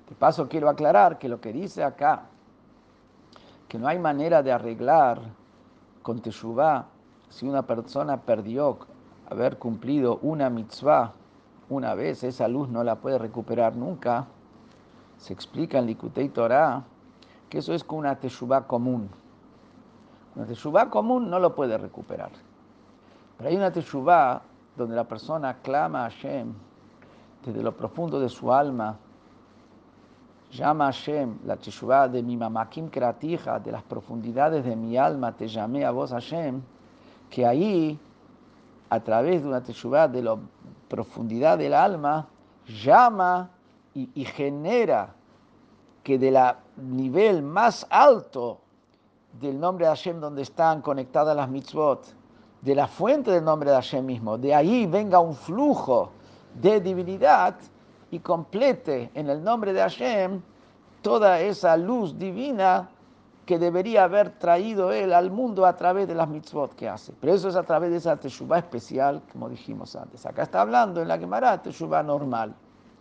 De 0.09 0.15
paso 0.15 0.49
quiero 0.49 0.69
aclarar 0.69 1.19
que 1.19 1.29
lo 1.29 1.41
que 1.41 1.53
dice 1.53 1.83
acá 1.83 2.25
que 3.73 3.79
no 3.79 3.89
hay 3.89 3.99
manera 3.99 4.43
de 4.43 4.53
arreglar 4.53 5.19
con 6.03 6.21
Teshuvah 6.21 6.85
si 7.31 7.49
una 7.49 7.63
persona 7.63 8.21
perdió 8.21 8.77
haber 9.31 9.57
cumplido 9.57 10.19
una 10.21 10.51
mitzvah 10.51 11.15
una 11.71 11.95
vez, 11.95 12.23
esa 12.23 12.49
luz 12.49 12.69
no 12.69 12.85
la 12.85 12.97
puede 12.97 13.17
recuperar 13.17 13.75
nunca. 13.75 14.27
Se 15.17 15.33
explica 15.33 15.79
en 15.79 15.87
Likutei 15.87 16.29
Torah 16.29 16.85
que 17.49 17.59
eso 17.59 17.73
es 17.73 17.83
con 17.83 18.01
una 18.01 18.21
Teshuvah 18.21 18.67
común. 18.67 19.09
Una 20.35 20.47
Teshuvah 20.47 20.89
común 20.89 21.29
no 21.29 21.39
lo 21.39 21.55
puede 21.55 21.77
recuperar. 21.79 22.31
Pero 23.37 23.51
hay 23.51 23.57
una 23.57 23.73
Teshuvah 23.73 24.43
donde 24.77 24.97
la 24.97 25.05
persona 25.05 25.59
clama 25.63 26.07
a 26.07 26.11
Hashem 26.11 26.53
desde 27.45 27.63
lo 27.63 27.77
profundo 27.77 28.21
de 28.21 28.29
su 28.29 28.53
alma 28.53 28.97
Llama 30.53 30.85
Hashem, 30.85 31.39
la 31.47 31.57
teshuvah 31.57 32.09
de 32.09 32.23
mi 32.23 32.37
mamakim 32.37 32.91
kratija, 32.91 33.59
de 33.59 33.73
las 33.73 33.83
profundidades 33.83 34.63
de 34.67 34.77
mi 34.77 34.99
alma, 34.99 35.33
te 35.33 35.49
llamé 35.49 35.83
a 35.83 35.91
vos 35.91 36.11
Hashem, 36.11 36.61
que 37.31 37.47
ahí, 37.47 37.99
a 38.91 39.01
través 39.01 39.43
de 39.43 39.49
una 39.49 39.63
teshuvah 39.63 40.09
de 40.09 40.23
la 40.23 40.37
profundidad 40.89 41.57
del 41.57 41.73
alma, 41.73 42.29
llama 42.67 43.49
y, 43.95 44.11
y 44.15 44.27
genera 44.27 45.15
que 46.03 46.19
de 46.19 46.31
la 46.31 46.59
nivel 46.77 47.43
más 47.43 47.87
alto 47.89 48.61
del 49.41 49.59
nombre 49.59 49.87
de 49.87 49.91
Hashem, 49.91 50.21
donde 50.21 50.43
están 50.43 50.83
conectadas 50.83 51.37
las 51.37 51.49
mitzvot, 51.49 52.15
de 52.61 52.75
la 52.75 52.87
fuente 52.87 53.31
del 53.31 53.45
nombre 53.45 53.71
de 53.71 53.77
Hashem 53.77 54.05
mismo, 54.05 54.39
de 54.39 54.55
ahí 54.55 54.87
venga 54.87 55.19
un 55.19 55.35
flujo 55.35 56.11
de 56.55 56.81
divinidad 56.81 57.57
y 58.11 58.21
complete 58.21 59.11
en 59.15 59.29
el 59.29 59.43
nombre 59.43 59.73
de 59.73 59.81
Hashem 59.81 60.41
toda 61.01 61.41
esa 61.41 61.77
luz 61.77 62.17
divina 62.17 62.89
que 63.45 63.59
debería 63.59 64.05
haber 64.05 64.39
traído 64.39 64.93
él 64.93 65.13
al 65.13 65.31
mundo 65.31 65.67
a 65.67 65.77
través 65.77 66.07
de 66.07 66.15
las 66.15 66.29
mitzvot 66.29 66.75
que 66.75 66.89
hace. 66.89 67.13
Pero 67.21 67.35
eso 67.35 67.49
es 67.49 67.57
a 67.57 67.65
través 67.65 67.91
de 67.91 67.97
esa 67.97 68.17
teshuvah 68.17 68.59
especial, 68.59 69.21
como 69.33 69.49
dijimos 69.49 69.97
antes. 69.97 70.25
Acá 70.25 70.45
está 70.45 70.61
hablando 70.61 71.03
en 71.03 71.09
la 71.09 71.19
Gemara, 71.19 71.61
teshuvah 71.61 72.05
normal. 72.05 72.55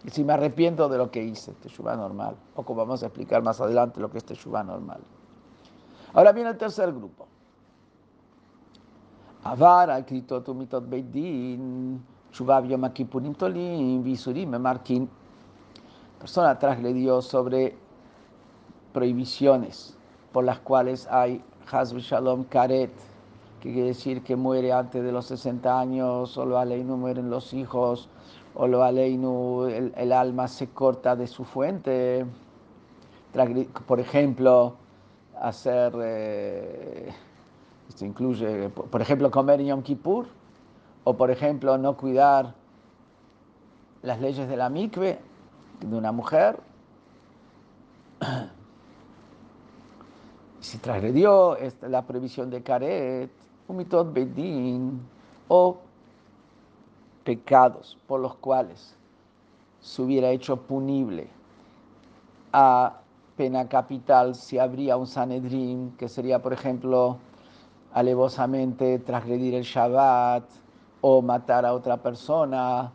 Y 0.04 0.10
si 0.10 0.24
me 0.24 0.34
arrepiento 0.34 0.90
de 0.90 0.98
lo 0.98 1.12
que 1.12 1.24
hice, 1.24 1.54
teshuvah 1.54 1.96
normal. 1.96 2.36
O 2.56 2.64
como 2.64 2.80
vamos 2.80 3.04
a 3.04 3.08
explicar 3.08 3.44
más 3.44 3.62
adelante 3.62 4.00
lo 4.00 4.10
que 4.10 4.18
es 4.18 4.26
teshuvah 4.26 4.64
normal. 4.64 5.02
Ahora 6.14 6.32
viene 6.32 6.50
el 6.50 6.58
tercer 6.58 6.92
grupo. 6.92 7.28
Avar, 9.44 9.90
escrito 9.92 10.44
mitot 10.54 10.88
beidin, 10.88 12.04
teshuvah 12.32 12.62
yom 12.66 12.90
tolim, 13.36 14.04
visurim, 14.04 14.52
markin. 14.60 15.10
Persona 16.20 16.60
transgredió 16.60 17.22
sobre 17.22 17.76
prohibiciones 18.94 19.98
por 20.32 20.44
las 20.44 20.60
cuales 20.60 21.08
hay 21.08 21.44
Hazb 21.72 21.98
Shalom 21.98 22.44
Karet, 22.44 22.92
que 23.62 23.72
quiere 23.72 23.88
decir 23.90 24.22
que 24.22 24.36
muere 24.36 24.72
antes 24.74 25.04
de 25.04 25.12
los 25.12 25.26
60 25.26 25.80
años, 25.80 26.38
o 26.38 26.46
lo 26.46 26.58
aleinu 26.58 26.98
mueren 26.98 27.30
los 27.30 27.54
hijos, 27.54 28.10
o 28.54 28.68
lo 28.68 28.84
aleinu 28.84 29.64
el, 29.66 29.94
el 29.96 30.12
alma 30.12 30.48
se 30.48 30.68
corta 30.68 31.16
de 31.16 31.28
su 31.28 31.44
fuente. 31.44 32.26
Por 33.88 34.00
ejemplo, 34.00 34.76
hacer, 35.42 35.94
eh, 36.02 37.12
esto 37.90 38.06
incluye, 38.06 38.70
por 38.70 39.02
ejemplo, 39.02 39.32
comer 39.32 39.60
en 39.60 39.68
Yom 39.68 39.82
Kippur, 39.82 40.28
o 41.04 41.18
por 41.18 41.32
ejemplo, 41.32 41.78
no 41.78 41.98
cuidar 41.98 42.54
las 44.04 44.22
leyes 44.22 44.48
de 44.48 44.56
la 44.56 44.70
mikve 44.70 45.20
de 45.80 45.96
una 45.96 46.12
mujer. 46.12 46.60
Si 50.62 50.78
transgredió 50.78 51.58
la 51.82 52.04
previsión 52.04 52.52
de 52.52 52.62
Karet, 52.62 53.32
mitot 53.68 54.14
bedin, 54.14 55.02
o 55.48 55.78
pecados 57.24 57.98
por 58.08 58.20
los 58.20 58.36
cuales 58.36 58.96
se 59.82 60.02
hubiera 60.04 60.30
hecho 60.30 60.58
punible 60.58 61.28
a 62.54 63.01
pena 63.42 63.68
capital 63.68 64.36
si 64.36 64.60
habría 64.60 64.98
un 64.98 65.08
Sanedrín, 65.08 65.96
que 65.98 66.08
sería, 66.08 66.44
por 66.44 66.54
ejemplo, 66.54 67.18
alevosamente 67.92 69.00
transgredir 69.00 69.56
el 69.56 69.64
Shabbat, 69.64 70.44
o 71.02 71.24
matar 71.24 71.66
a 71.66 71.74
otra 71.74 71.98
persona, 71.98 72.92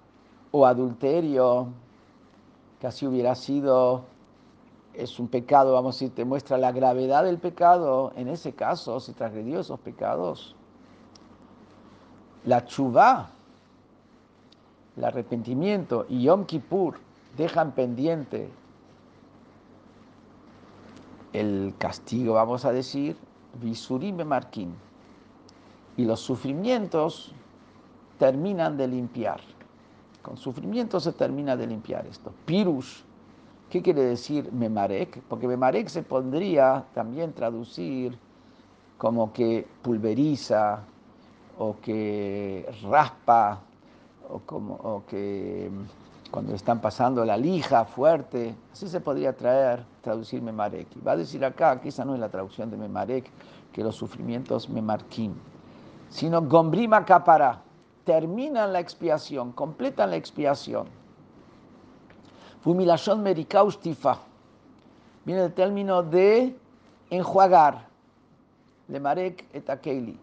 o 0.52 0.64
adulterio, 0.64 1.66
que 2.78 2.86
así 2.86 3.04
hubiera 3.08 3.34
sido 3.34 4.04
es 4.94 5.18
un 5.18 5.26
pecado, 5.26 5.72
vamos 5.72 5.96
decir, 5.96 6.14
te 6.14 6.24
muestra 6.24 6.58
la 6.58 6.70
gravedad 6.70 7.24
del 7.24 7.38
pecado, 7.38 8.12
en 8.14 8.28
ese 8.28 8.52
caso, 8.52 9.00
si 9.00 9.14
transgredió 9.14 9.58
esos 9.58 9.80
pecados, 9.80 10.54
la 12.44 12.64
chuvá, 12.66 13.30
el 14.96 15.02
arrepentimiento 15.02 16.06
y 16.08 16.22
Yom 16.22 16.44
Kippur 16.44 17.00
dejan 17.36 17.72
pendiente 17.72 18.48
el 21.38 21.74
castigo, 21.78 22.34
vamos 22.34 22.64
a 22.64 22.72
decir, 22.72 23.16
visurim 23.60 24.24
marquín, 24.24 24.74
y 25.96 26.04
los 26.04 26.20
sufrimientos 26.20 27.32
terminan 28.18 28.76
de 28.76 28.88
limpiar. 28.88 29.40
Con 30.22 30.36
sufrimiento 30.36 30.98
se 31.00 31.12
termina 31.12 31.56
de 31.56 31.66
limpiar 31.66 32.06
esto. 32.06 32.32
Pirush 32.44 33.02
¿Qué 33.70 33.82
quiere 33.82 34.02
decir 34.02 34.52
memarek? 34.52 35.22
Porque 35.28 35.48
memarek 35.48 35.88
se 35.88 36.02
podría 36.02 36.84
también 36.94 37.32
traducir 37.32 38.16
como 38.96 39.32
que 39.32 39.66
pulveriza 39.82 40.84
o 41.58 41.74
que 41.82 42.64
raspa 42.84 43.60
o, 44.30 44.38
como, 44.46 45.04
que 45.08 45.68
mm, 45.70 45.82
cuando 46.30 46.54
están 46.54 46.80
pasando 46.80 47.24
la 47.24 47.36
lija 47.36 47.84
fuerte, 47.84 48.54
así 48.72 48.88
se 48.88 49.00
podría 49.00 49.34
traer, 49.34 49.84
traducir 50.02 50.42
memarek. 50.42 50.88
va 51.06 51.12
a 51.12 51.16
decir 51.16 51.44
acá 51.44 51.80
que 51.80 51.88
esa 51.88 52.04
no 52.04 52.14
es 52.14 52.20
la 52.20 52.28
traducción 52.28 52.70
de 52.70 52.76
memarek, 52.76 53.30
que 53.72 53.82
los 53.82 53.96
sufrimientos 53.96 54.68
memarquín, 54.68 55.34
sino 56.08 56.42
gombrima 56.42 57.04
capara, 57.04 57.62
terminan 58.04 58.72
la 58.72 58.80
expiación, 58.80 59.52
completan 59.52 60.10
la 60.10 60.16
expiación. 60.16 60.86
Fumilashon 62.60 63.22
merikaustifa. 63.22 64.18
Viene 65.24 65.44
el 65.44 65.52
término 65.52 66.02
de 66.02 66.56
enjuagar. 67.10 67.86
Le 68.88 69.00
marek 69.00 69.44
et 69.52 69.68
akeili. 69.68 70.18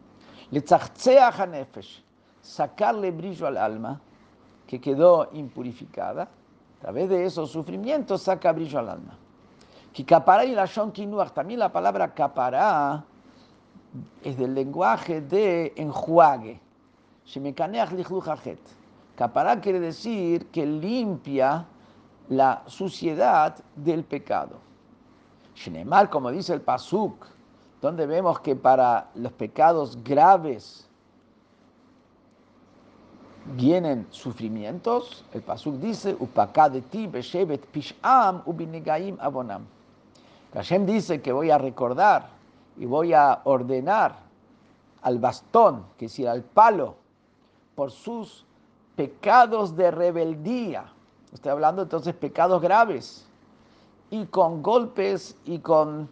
Le 0.52 0.64
hanefesh. 0.68 2.02
Sacarle 2.42 3.12
brillo 3.12 3.48
al 3.48 3.58
alma 3.58 4.02
que 4.68 4.80
quedó 4.80 5.30
impurificada. 5.34 6.24
A 6.24 6.82
través 6.82 7.10
de 7.10 7.26
esos 7.26 7.52
sufrimientos 7.52 8.24
saca 8.24 8.52
brillo 8.52 8.80
al 8.80 8.90
alma. 8.90 9.18
Que 9.94 10.04
capará 10.04 10.44
y 10.46 10.54
la 10.54 10.68
también 11.34 11.60
la 11.60 11.72
palabra 11.72 12.14
capará 12.14 13.06
es 14.24 14.38
del 14.38 14.54
lenguaje 14.54 15.22
de 15.22 15.74
enjuague. 15.76 16.60
Capará 19.16 19.62
quiere 19.62 19.80
decir 19.80 20.48
que 20.48 20.66
limpia 20.66 21.66
la 22.30 22.64
suciedad 22.66 23.56
del 23.76 24.04
pecado. 24.04 24.58
Shinemar, 25.56 26.10
como 26.10 26.32
dice 26.32 26.54
el 26.54 26.62
Pasuk, 26.62 27.26
donde 27.82 28.08
vemos 28.08 28.40
que 28.40 28.56
para 28.56 29.10
los 29.14 29.32
pecados 29.34 30.02
graves 30.04 30.90
vienen 33.46 34.08
sufrimientos, 34.10 35.26
el 35.34 35.42
Pasuk 35.42 35.76
dice, 35.76 36.16
Upakadeti 36.20 37.08
beshevet 37.08 37.66
pisham 37.68 38.42
ubinegaim 38.46 39.18
abonam. 39.20 39.66
Hashem 40.54 40.86
dice 40.86 41.22
que 41.22 41.32
voy 41.32 41.50
a 41.50 41.58
recordar 41.58 42.30
y 42.78 42.86
voy 42.86 43.14
a 43.14 43.42
ordenar 43.44 44.16
al 45.02 45.20
bastón, 45.20 45.86
que 45.98 46.06
decir, 46.06 46.28
al 46.28 46.44
palo, 46.44 46.96
por 47.76 47.92
sus 47.92 48.46
pecados 48.96 49.76
de 49.76 49.92
rebeldía 49.92 50.86
Estoy 51.34 51.52
hablando 51.52 51.82
entonces 51.82 52.14
pecados 52.14 52.62
graves. 52.62 53.26
Y 54.12 54.26
con 54.28 54.62
golpes 54.62 55.36
y 55.46 55.60
con 55.60 56.08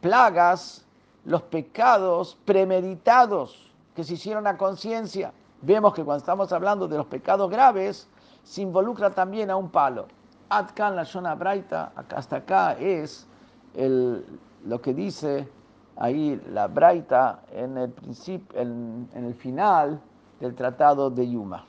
plagas, 0.00 0.84
los 1.24 1.42
pecados 1.42 2.36
premeditados 2.44 3.70
que 3.94 4.02
se 4.02 4.14
hicieron 4.14 4.46
a 4.48 4.56
conciencia. 4.56 5.32
Vemos 5.62 5.94
que 5.94 6.04
cuando 6.04 6.18
estamos 6.18 6.52
hablando 6.52 6.86
de 6.88 6.96
los 6.96 7.06
pecados 7.06 7.50
graves, 7.50 8.08
se 8.42 8.62
involucra 8.62 9.10
también 9.10 9.50
a 9.50 9.56
un 9.56 9.70
palo. 9.70 10.06
Atkan 10.48 10.94
la 10.94 11.02
Shona 11.02 11.34
Braita, 11.34 11.92
hasta 11.94 12.36
acá 12.36 12.72
es 12.74 13.26
lo 13.74 14.80
que 14.80 14.94
dice 14.94 15.48
ahí 15.96 16.40
la 16.50 16.68
Braita 16.68 17.42
en 17.52 17.76
el, 17.76 17.90
principio, 17.90 18.60
en 18.60 19.08
el 19.12 19.34
final 19.34 20.00
del 20.40 20.54
tratado 20.54 21.10
de 21.10 21.28
Yuma 21.28 21.64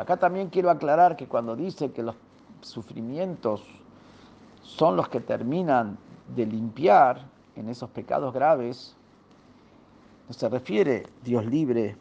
acá 0.00 0.16
también 0.16 0.48
quiero 0.48 0.70
aclarar 0.70 1.16
que 1.16 1.26
cuando 1.26 1.56
dice 1.56 1.90
que 1.92 2.02
los 2.02 2.14
sufrimientos 2.60 3.62
son 4.62 4.96
los 4.96 5.08
que 5.08 5.20
terminan 5.20 5.98
de 6.34 6.46
limpiar 6.46 7.22
en 7.54 7.68
esos 7.68 7.88
pecados 7.90 8.34
graves, 8.34 8.94
no 10.28 10.34
se 10.34 10.48
refiere, 10.48 11.06
Dios 11.22 11.46
libre, 11.46 11.96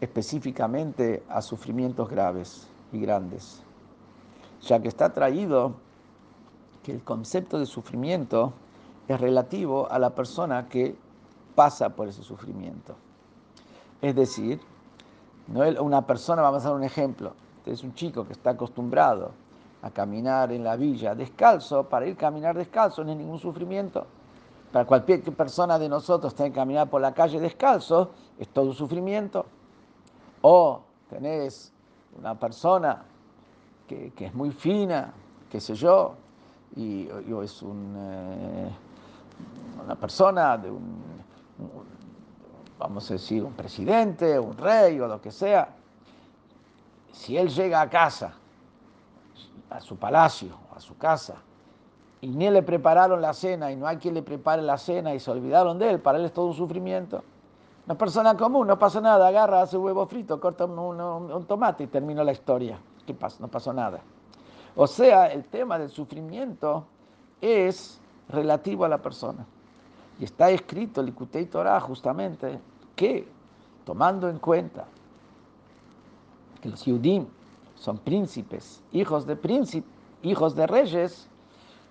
específicamente 0.00 1.22
a 1.28 1.42
sufrimientos 1.42 2.08
graves 2.08 2.68
y 2.92 3.00
grandes, 3.00 3.62
ya 4.62 4.80
que 4.80 4.88
está 4.88 5.12
traído 5.12 5.74
que 6.82 6.92
el 6.92 7.02
concepto 7.02 7.58
de 7.58 7.66
sufrimiento 7.66 8.52
es 9.08 9.20
relativo 9.20 9.90
a 9.90 9.98
la 9.98 10.10
persona 10.10 10.68
que 10.68 10.96
pasa 11.54 11.90
por 11.90 12.08
ese 12.08 12.22
sufrimiento. 12.22 12.94
Es 14.00 14.14
decir, 14.14 14.60
no 15.48 15.62
una 15.82 16.06
persona, 16.06 16.42
vamos 16.42 16.64
a 16.64 16.68
dar 16.68 16.76
un 16.76 16.84
ejemplo, 16.84 17.34
es 17.66 17.82
un 17.84 17.94
chico 17.94 18.26
que 18.26 18.32
está 18.32 18.50
acostumbrado 18.50 19.32
a 19.82 19.90
caminar 19.90 20.52
en 20.52 20.64
la 20.64 20.76
villa 20.76 21.14
descalzo, 21.14 21.84
para 21.84 22.06
ir 22.06 22.14
a 22.14 22.18
caminar 22.18 22.56
descalzo 22.56 23.04
no 23.04 23.10
hay 23.10 23.16
ningún 23.16 23.38
sufrimiento. 23.38 24.06
Para 24.72 24.84
cualquier 24.84 25.22
persona 25.22 25.78
de 25.78 25.88
nosotros 25.88 26.34
tener 26.34 26.52
que 26.52 26.56
caminar 26.56 26.88
por 26.88 27.00
la 27.00 27.12
calle 27.12 27.40
descalzo 27.40 28.10
es 28.38 28.48
todo 28.48 28.66
un 28.66 28.74
sufrimiento. 28.74 29.46
O 30.42 30.82
tenés 31.08 31.72
una 32.18 32.38
persona 32.38 33.04
que, 33.86 34.12
es 34.18 34.34
muy 34.34 34.50
fina, 34.50 35.12
qué 35.50 35.60
sé 35.60 35.74
yo, 35.74 36.14
y, 36.76 37.08
es 37.42 37.62
eh, 37.62 38.70
una 39.84 39.94
persona 39.96 40.56
de 40.56 40.70
un 40.70 41.20
vamos 42.80 43.10
a 43.10 43.14
decir, 43.14 43.44
un 43.44 43.52
presidente, 43.52 44.38
un 44.38 44.56
rey 44.56 44.98
o 45.00 45.06
lo 45.06 45.20
que 45.20 45.30
sea, 45.30 45.68
si 47.12 47.36
él 47.36 47.50
llega 47.50 47.82
a 47.82 47.90
casa, 47.90 48.32
a 49.68 49.80
su 49.80 49.96
palacio, 49.96 50.56
a 50.74 50.80
su 50.80 50.96
casa, 50.96 51.34
y 52.22 52.28
ni 52.28 52.50
le 52.50 52.62
prepararon 52.62 53.20
la 53.20 53.34
cena 53.34 53.70
y 53.70 53.76
no 53.76 53.86
hay 53.86 53.98
quien 53.98 54.14
le 54.14 54.22
prepare 54.22 54.62
la 54.62 54.78
cena 54.78 55.14
y 55.14 55.20
se 55.20 55.30
olvidaron 55.30 55.78
de 55.78 55.90
él, 55.90 56.00
para 56.00 56.18
él 56.18 56.24
es 56.24 56.32
todo 56.32 56.46
un 56.46 56.54
sufrimiento. 56.54 57.22
Una 57.86 57.96
persona 57.96 58.36
común, 58.36 58.66
no 58.66 58.78
pasa 58.78 59.00
nada, 59.00 59.28
agarra, 59.28 59.62
hace 59.62 59.76
huevo 59.76 60.06
frito, 60.06 60.40
corta 60.40 60.66
un, 60.66 61.44
tomate 61.46 61.84
y 61.84 61.86
terminó 61.86 62.22
la 62.22 62.32
historia. 62.32 62.78
¿Qué 63.06 63.14
pasa? 63.14 63.38
No 63.40 63.48
pasó 63.48 63.72
nada. 63.72 64.00
O 64.76 64.86
sea, 64.86 65.26
el 65.26 65.44
tema 65.44 65.78
del 65.78 65.90
sufrimiento 65.90 66.84
es 67.40 68.00
relativo 68.28 68.84
a 68.84 68.88
la 68.88 68.98
persona. 68.98 69.44
Y 70.20 70.24
está 70.24 70.50
escrito, 70.50 71.00
el 71.00 71.08
Ikutei 71.08 71.46
Torah, 71.46 71.80
justamente, 71.80 72.60
que 72.94 73.26
tomando 73.84 74.28
en 74.28 74.38
cuenta 74.38 74.84
que 76.60 76.68
los 76.68 76.84
Yudim 76.84 77.26
son 77.74 77.98
príncipes, 77.98 78.82
hijos 78.92 79.26
de 79.26 79.34
príncipes, 79.36 79.90
hijos 80.22 80.54
de 80.54 80.66
reyes, 80.66 81.26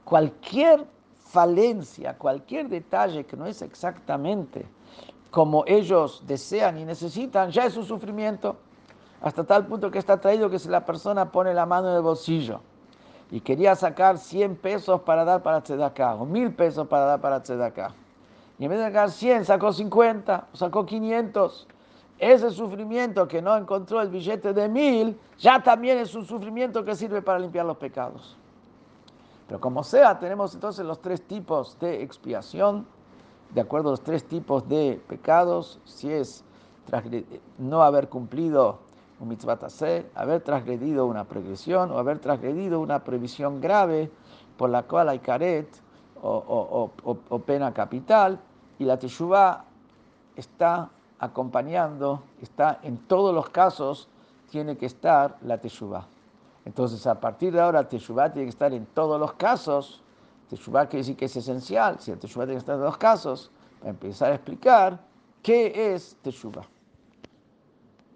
cualquier 0.06 0.86
falencia, 1.18 2.18
cualquier 2.18 2.70
detalle 2.70 3.26
que 3.26 3.36
no 3.36 3.48
es 3.48 3.62
exactamente 3.62 4.66
como 5.32 5.64
ellos 5.68 6.24
desean 6.26 6.78
y 6.78 6.86
necesitan, 6.86 7.52
ya 7.52 7.66
es 7.66 7.78
un 7.78 7.86
sufrimiento, 7.86 8.58
hasta 9.22 9.44
tal 9.44 9.68
punto 9.68 9.92
que 9.92 10.00
está 10.00 10.20
traído 10.20 10.50
que 10.50 10.60
si 10.60 10.70
la 10.70 10.86
persona 10.86 11.32
pone 11.32 11.54
la 11.54 11.66
mano 11.66 11.90
en 11.90 11.96
el 11.96 12.02
bolsillo 12.02 12.62
y 13.32 13.42
quería 13.42 13.76
sacar 13.76 14.18
100 14.18 14.56
pesos 14.56 15.02
para 15.02 15.24
dar 15.24 15.44
para 15.44 15.62
Tzedaká, 15.62 16.16
o 16.16 16.26
1000 16.26 16.56
pesos 16.56 16.88
para 16.88 17.06
dar 17.06 17.22
para 17.22 17.42
Tzedaká, 17.44 17.94
y 18.58 18.66
en 18.66 18.72
vez 18.72 18.80
de 18.80 18.86
sacar 18.86 19.12
100, 19.12 19.46
sacó 19.46 19.72
50, 19.72 20.48
sacó 20.54 20.86
500, 20.86 21.68
ese 22.18 22.50
sufrimiento 22.52 23.28
que 23.28 23.42
no 23.42 23.56
encontró 23.56 24.02
el 24.02 24.10
billete 24.10 24.54
de 24.54 24.68
1000, 24.68 25.18
ya 25.38 25.64
también 25.64 26.00
es 26.00 26.14
un 26.16 26.26
sufrimiento 26.26 26.84
que 26.84 26.96
sirve 26.96 27.22
para 27.22 27.40
limpiar 27.40 27.66
los 27.66 27.78
pecados. 27.78 28.36
Pero 29.48 29.62
como 29.62 29.84
sea, 29.84 30.20
tenemos 30.20 30.54
entonces 30.54 30.86
los 30.86 31.02
tres 31.02 31.22
tipos 31.22 31.80
de 31.80 32.04
expiación, 32.04 32.86
de 33.54 33.62
acuerdo 33.62 33.90
a 33.90 33.92
los 33.92 34.02
tres 34.02 34.24
tipos 34.24 34.68
de 34.68 35.02
pecados, 35.08 35.80
si 35.86 36.12
es 36.12 36.44
no 37.58 37.84
haber 37.84 38.10
cumplido 38.10 38.80
un 39.20 39.30
mitzvah 39.30 39.60
haber 40.16 40.42
transgredido 40.42 41.06
una 41.06 41.26
progresión 41.26 41.92
o 41.92 41.98
haber 41.98 42.20
transgredido 42.20 42.80
una 42.80 43.04
prohibición 43.04 43.60
grave 43.60 44.10
por 44.58 44.70
la 44.70 44.84
cual 44.84 45.10
hay 45.10 45.20
caret 45.20 45.68
o, 46.22 46.92
pena 47.46 47.74
capital, 47.74 48.40
y 48.78 48.86
la 48.86 48.98
teshuvah 48.98 49.64
está 50.36 50.90
acompañando, 51.20 52.24
está 52.42 52.80
en 52.84 52.98
todos 52.98 53.34
los 53.34 53.50
casos, 53.50 54.08
tiene 54.50 54.78
que 54.78 54.86
estar 54.86 55.38
la 55.42 55.58
teshuvah. 55.58 56.06
Entonces, 56.66 57.08
a 57.08 57.20
partir 57.20 57.54
de 57.54 57.62
ahora, 57.62 57.88
Teshuvah 57.88 58.32
tiene 58.32 58.46
que 58.46 58.52
estar 58.52 58.74
en 58.74 58.86
todos 58.86 59.20
los 59.20 59.34
casos. 59.34 60.04
Teshuvah 60.50 60.88
quiere 60.88 61.04
decir 61.04 61.16
que 61.16 61.26
es 61.26 61.36
esencial. 61.36 62.00
Si 62.00 62.12
el 62.12 62.20
Teshuvah 62.20 62.46
tiene 62.46 62.56
que 62.56 62.60
estar 62.60 62.76
en 62.76 62.82
los 62.82 62.98
casos, 62.98 63.52
para 63.80 63.92
empezar 63.92 64.32
a 64.32 64.36
explicar 64.36 65.00
qué 65.42 65.94
es 65.94 66.18
Teshuvah. 66.22 66.66